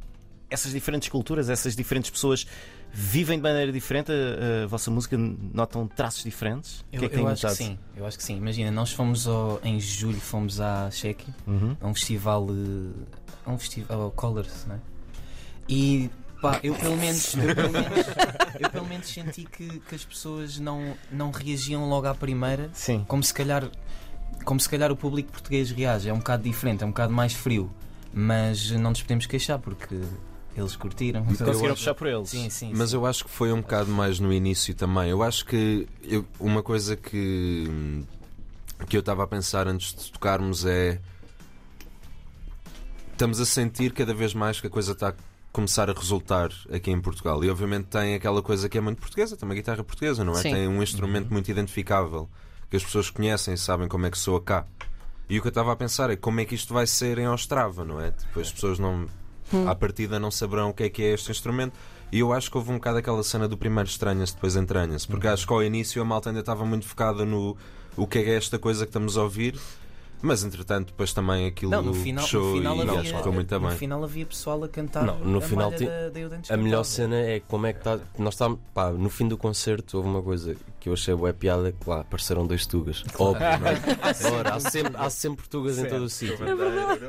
essas 0.48 0.72
diferentes 0.72 1.08
culturas, 1.08 1.48
essas 1.50 1.74
diferentes 1.74 2.10
pessoas 2.10 2.46
vivem 2.92 3.36
de 3.36 3.42
maneira 3.42 3.70
diferente 3.72 4.10
a, 4.12 4.64
a 4.64 4.66
vossa 4.66 4.90
música? 4.90 5.16
Notam 5.18 5.86
traços 5.88 6.22
diferentes? 6.24 6.84
Eu, 6.92 6.98
o 6.98 7.00
que 7.00 7.06
é 7.06 7.08
que 7.08 7.16
eu 7.16 7.28
acho 7.28 7.40
que 7.40 7.46
notado? 7.46 7.56
sim, 7.56 7.78
eu 7.96 8.06
acho 8.06 8.16
que 8.16 8.24
sim. 8.24 8.36
Imagina, 8.36 8.70
nós 8.70 8.92
fomos 8.92 9.26
ao- 9.26 9.60
em 9.64 9.78
julho 9.80 10.20
fomos 10.20 10.60
à 10.60 10.90
Cheque, 10.90 11.26
Uhum. 11.46 11.76
a 11.80 11.86
um 11.88 11.94
festival, 11.94 12.46
eh, 12.50 13.16
a 13.44 13.50
um 13.50 13.58
festival, 13.58 14.00
ao 14.02 14.10
Colors, 14.12 14.64
né? 14.66 14.78
E 15.68 16.10
pá, 16.40 16.60
eu 16.62 16.74
pelo 16.74 16.96
menos, 16.96 17.34
eu 17.34 17.54
pelo 17.54 17.72
menos, 17.72 18.06
eu 18.60 18.70
pelo 18.70 18.86
menos 18.86 19.06
senti 19.08 19.44
que, 19.44 19.80
que 19.80 19.94
as 19.94 20.04
pessoas 20.04 20.58
não, 20.58 20.94
não 21.10 21.30
reagiam 21.30 21.88
logo 21.88 22.06
à 22.06 22.14
primeira, 22.14 22.70
Sim. 22.72 23.04
como 23.08 23.22
se 23.22 23.34
calhar, 23.34 23.68
como 24.44 24.60
se 24.60 24.68
calhar 24.68 24.92
o 24.92 24.96
público 24.96 25.32
português 25.32 25.70
reage. 25.72 26.08
É 26.08 26.12
um 26.14 26.18
bocado 26.18 26.44
diferente, 26.44 26.84
é 26.84 26.86
um 26.86 26.90
bocado 26.90 27.12
mais 27.12 27.32
frio, 27.32 27.68
mas 28.14 28.70
não 28.70 28.90
nos 28.90 29.02
podemos 29.02 29.26
queixar 29.26 29.58
porque 29.58 30.00
eles 30.60 30.76
curtiram. 30.76 31.24
Conseguiram 31.24 31.52
acho- 31.52 31.68
puxar 31.74 31.94
por 31.94 32.06
eles. 32.06 32.28
Sim, 32.30 32.48
sim. 32.50 32.72
Mas 32.74 32.90
sim. 32.90 32.96
eu 32.96 33.06
acho 33.06 33.24
que 33.24 33.30
foi 33.30 33.52
um 33.52 33.60
bocado 33.60 33.90
mais 33.90 34.18
no 34.20 34.32
início 34.32 34.74
também. 34.74 35.10
Eu 35.10 35.22
acho 35.22 35.44
que 35.44 35.86
eu- 36.02 36.24
uma 36.40 36.62
coisa 36.62 36.96
que, 36.96 38.04
que 38.88 38.96
eu 38.96 39.00
estava 39.00 39.24
a 39.24 39.26
pensar 39.26 39.66
antes 39.68 39.94
de 39.94 40.12
tocarmos 40.12 40.64
é. 40.64 41.00
Estamos 43.12 43.40
a 43.40 43.46
sentir 43.46 43.92
cada 43.92 44.12
vez 44.12 44.34
mais 44.34 44.60
que 44.60 44.66
a 44.66 44.70
coisa 44.70 44.92
está 44.92 45.08
a 45.08 45.14
começar 45.52 45.88
a 45.88 45.92
resultar 45.94 46.50
aqui 46.70 46.90
em 46.90 47.00
Portugal. 47.00 47.42
E 47.42 47.48
obviamente 47.50 47.86
tem 47.86 48.14
aquela 48.14 48.42
coisa 48.42 48.68
que 48.68 48.76
é 48.76 48.80
muito 48.80 48.98
portuguesa, 49.00 49.36
tem 49.36 49.48
uma 49.48 49.54
guitarra 49.54 49.82
portuguesa, 49.82 50.22
não 50.22 50.34
é? 50.34 50.42
Sim. 50.42 50.52
Tem 50.52 50.68
um 50.68 50.82
instrumento 50.82 51.32
muito 51.32 51.50
identificável 51.50 52.28
que 52.68 52.76
as 52.76 52.84
pessoas 52.84 53.08
conhecem 53.08 53.54
e 53.54 53.58
sabem 53.58 53.88
como 53.88 54.04
é 54.04 54.10
que 54.10 54.18
soa 54.18 54.40
cá. 54.42 54.66
E 55.30 55.38
o 55.38 55.42
que 55.42 55.48
eu 55.48 55.50
estava 55.50 55.72
a 55.72 55.76
pensar 55.76 56.10
é 56.10 56.16
como 56.16 56.40
é 56.40 56.44
que 56.44 56.54
isto 56.54 56.74
vai 56.74 56.86
ser 56.86 57.18
em 57.18 57.26
Ostrava, 57.26 57.84
não 57.84 57.98
é? 58.00 58.10
Depois 58.10 58.48
as 58.48 58.52
pessoas 58.52 58.78
não. 58.78 59.06
À 59.66 59.74
partida 59.74 60.18
não 60.18 60.30
saberão 60.30 60.70
o 60.70 60.74
que 60.74 60.84
é 60.84 60.88
que 60.88 61.02
é 61.02 61.12
este 61.12 61.30
instrumento. 61.30 61.74
E 62.12 62.20
eu 62.20 62.32
acho 62.32 62.50
que 62.50 62.56
houve 62.56 62.70
um 62.70 62.74
bocado 62.74 62.98
aquela 62.98 63.22
cena 63.22 63.48
do 63.48 63.56
primeiro 63.56 63.88
estranha-se, 63.88 64.34
depois 64.34 64.56
entranha-se. 64.56 65.06
Porque 65.06 65.26
acho 65.26 65.46
que 65.46 65.52
ao 65.52 65.62
início 65.62 66.00
a 66.00 66.04
malta 66.04 66.30
ainda 66.30 66.40
estava 66.40 66.64
muito 66.64 66.86
focada 66.86 67.24
no 67.24 67.56
o 67.96 68.06
que 68.06 68.18
é 68.18 68.34
esta 68.34 68.58
coisa 68.58 68.84
que 68.84 68.90
estamos 68.90 69.16
a 69.16 69.22
ouvir. 69.22 69.58
Mas 70.22 70.42
entretanto, 70.42 70.86
depois 70.88 71.12
também 71.12 71.46
aquilo 71.46 71.70
Não, 71.70 71.82
no 71.82 71.94
final, 71.94 72.24
puxou 72.24 72.42
no 72.46 72.56
final 72.56 72.76
e 72.76 72.80
havia, 72.80 72.92
acho 73.00 73.10
que 73.10 73.16
ficou 73.18 73.32
muito 73.32 73.60
no 73.60 73.68
bem. 73.68 73.76
final 73.78 74.02
havia 74.04 74.26
pessoal 74.26 74.64
a 74.64 74.68
cantar 74.68 75.04
Não, 75.04 75.18
no 75.18 75.38
a 75.38 75.42
final 75.42 75.70
ti- 75.72 75.84
da, 75.86 76.08
da 76.08 76.54
A 76.54 76.56
melhor 76.56 76.84
cena 76.84 77.16
é 77.16 77.40
como 77.40 77.66
é 77.66 77.72
que 77.72 77.80
está. 77.80 77.98
Nós 78.18 78.34
estávamos. 78.34 78.60
Pá, 78.74 78.90
no 78.90 79.10
fim 79.10 79.28
do 79.28 79.36
concerto 79.36 79.96
houve 79.98 80.08
uma 80.08 80.22
coisa 80.22 80.56
que 80.80 80.88
eu 80.88 80.94
achei 80.94 81.14
boa 81.14 81.32
piada: 81.32 81.70
que 81.70 81.88
lá 81.88 82.00
apareceram 82.00 82.46
dois 82.46 82.66
tugas. 82.66 83.04
Óbvio, 83.18 83.40
não 83.60 83.68
é? 83.68 83.76
Ora, 84.38 84.54
há 84.54 84.60
sempre, 84.60 84.92
há 84.96 85.10
sempre 85.10 85.48
tugas 85.48 85.78
em 85.78 85.86
todo 85.86 86.04
o 86.04 86.08
sítio. 86.08 86.38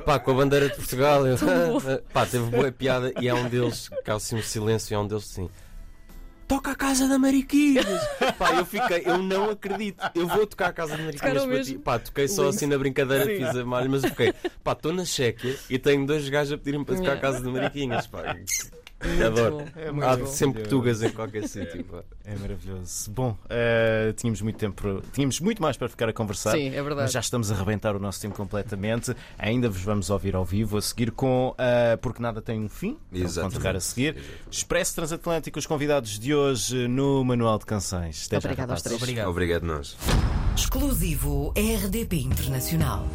Pá, 0.06 0.20
com 0.20 0.32
a 0.32 0.34
bandeira 0.34 0.70
de 0.70 0.76
Portugal. 0.76 1.26
Eu, 1.26 1.38
pá, 2.14 2.26
teve 2.26 2.50
boa 2.52 2.72
piada 2.72 3.14
e 3.22 3.30
há 3.30 3.36
um 3.36 3.48
deles, 3.48 3.90
que 4.04 4.12
há 4.12 4.16
assim 4.16 4.36
um 4.36 4.42
silêncio, 4.44 4.94
e 4.94 4.96
há 4.96 5.00
um 5.00 5.08
deles 5.08 5.24
assim. 5.32 5.50
Toca 6.48 6.72
a 6.72 6.76
casa 6.76 7.08
da 7.08 7.20
Mariquinhas! 7.20 7.86
Pá, 8.40 8.54
eu 8.56 8.66
fiquei, 8.66 9.04
eu 9.06 9.18
não 9.18 9.50
acredito. 9.50 10.02
Eu 10.16 10.28
vou 10.28 10.48
tocar 10.48 10.70
a 10.70 10.74
casa 10.74 10.96
da 10.96 11.04
Mariquinhas. 11.04 11.34
Bati- 11.36 11.48
mesmo? 11.48 11.80
Pá, 11.80 12.00
toquei 12.00 12.28
só 12.28 12.48
assim 12.48 12.66
na 12.68 12.78
brincadeira, 12.78 13.26
fiz 13.26 13.56
a 13.56 13.66
malha, 13.66 13.90
mas 13.90 14.04
eu 14.04 14.10
fiquei, 14.12 14.34
pá, 14.64 14.72
estou 14.72 14.94
na 14.94 15.04
Chequia 15.04 15.58
e 15.70 15.78
tenho 15.78 16.06
dois 16.06 16.28
gajos 16.30 16.54
a 16.54 16.58
pedirem 16.58 16.84
para 16.86 16.96
tocar 16.96 17.14
a 17.14 17.18
casa 17.20 17.42
da 17.42 17.50
Mariquinhas. 17.50 18.08
Pá. 18.08 18.36
Adoro. 19.26 19.64
É 19.76 19.90
Há 19.90 19.94
muito 20.18 20.28
sempre 20.30 20.64
bom. 20.64 20.70
tugas 20.70 21.04
em 21.04 21.10
qualquer 21.12 21.46
sítio. 21.50 21.84
pá. 21.84 22.04
É 22.26 22.36
maravilhoso. 22.36 23.12
Bom, 23.12 23.38
eh, 23.50 24.14
tínhamos 24.18 24.42
muito 24.42 24.58
tempo, 24.58 25.02
tínhamos 25.14 25.40
muito 25.40 25.62
mais 25.62 25.78
para 25.78 25.88
ficar 25.88 26.10
a 26.10 26.14
conversar. 26.14 26.52
Sim, 26.52 26.68
é 26.70 26.82
verdade. 26.82 27.02
Mas 27.02 27.12
já 27.12 27.20
estamos 27.20 27.52
a 27.52 27.56
arrebentar 27.56 27.96
o 27.96 28.00
nosso 28.00 28.20
tempo 28.20 28.36
completamente. 28.36 29.16
Ainda 29.38 29.70
vos 29.70 29.82
vamos 29.82 30.10
ouvir 30.10 30.36
ao 30.36 30.44
vivo 30.44 30.78
a 30.78 30.82
seguir 30.82 31.12
com 31.12 31.54
eh, 31.58 31.96
Porque 32.02 32.22
Nada 32.22 32.42
Tem 32.42 32.60
um 32.60 32.68
Fim. 32.70 32.98
Vão 33.12 33.22
Exatamente. 33.22 33.56
tocar 33.58 33.76
a 33.76 33.80
seguir. 33.80 34.18
Expresso 34.50 34.96
Transatlântico, 34.96 35.60
os 35.60 35.66
convidados 35.66 36.18
de 36.20 36.34
hoje 36.34 36.88
no 36.88 37.24
Manual 37.24 37.60
de 37.60 37.66
Canções. 37.66 38.26
Até 38.28 38.42
já, 38.42 38.48
Obrigada 38.50 38.74
aos 38.74 38.82
rapazes. 38.82 38.84
três. 38.84 39.02
Obrigado. 39.02 39.30
Obrigado, 39.30 39.64
nós. 39.64 39.96
Exclusivo 40.56 41.54
RDP 41.56 42.16
Internacional. 42.22 43.08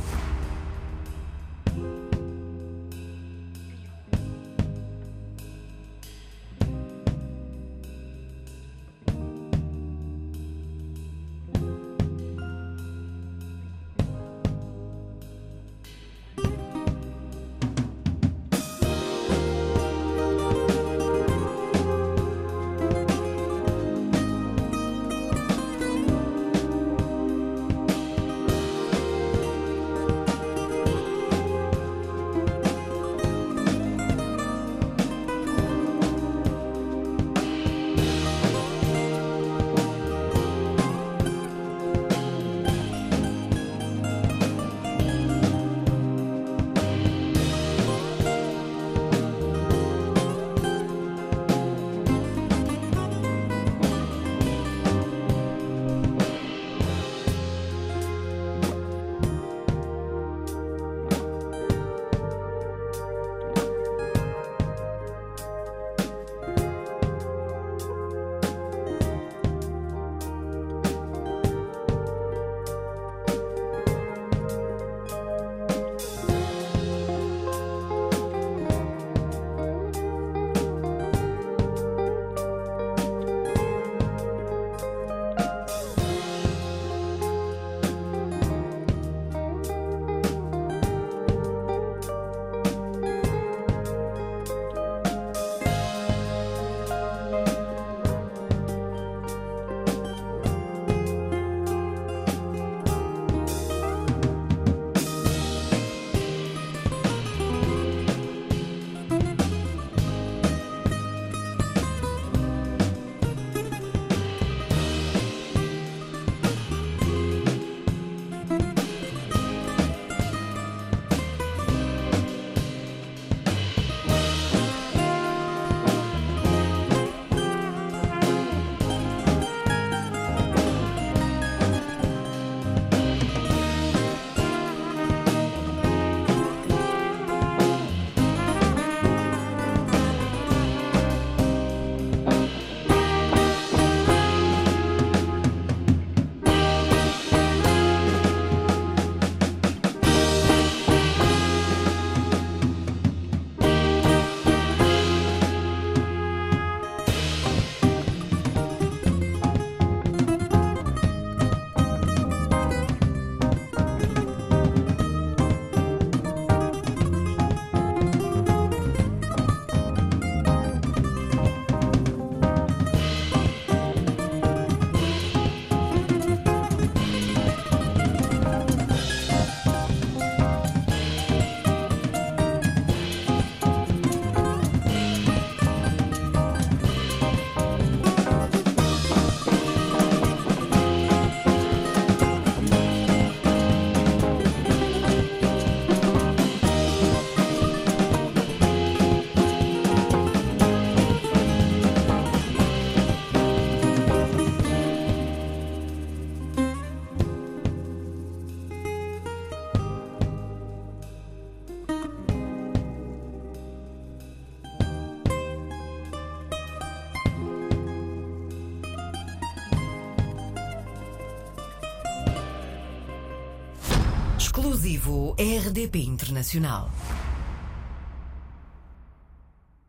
RDP 225.42 225.96
Internacional. 225.96 226.88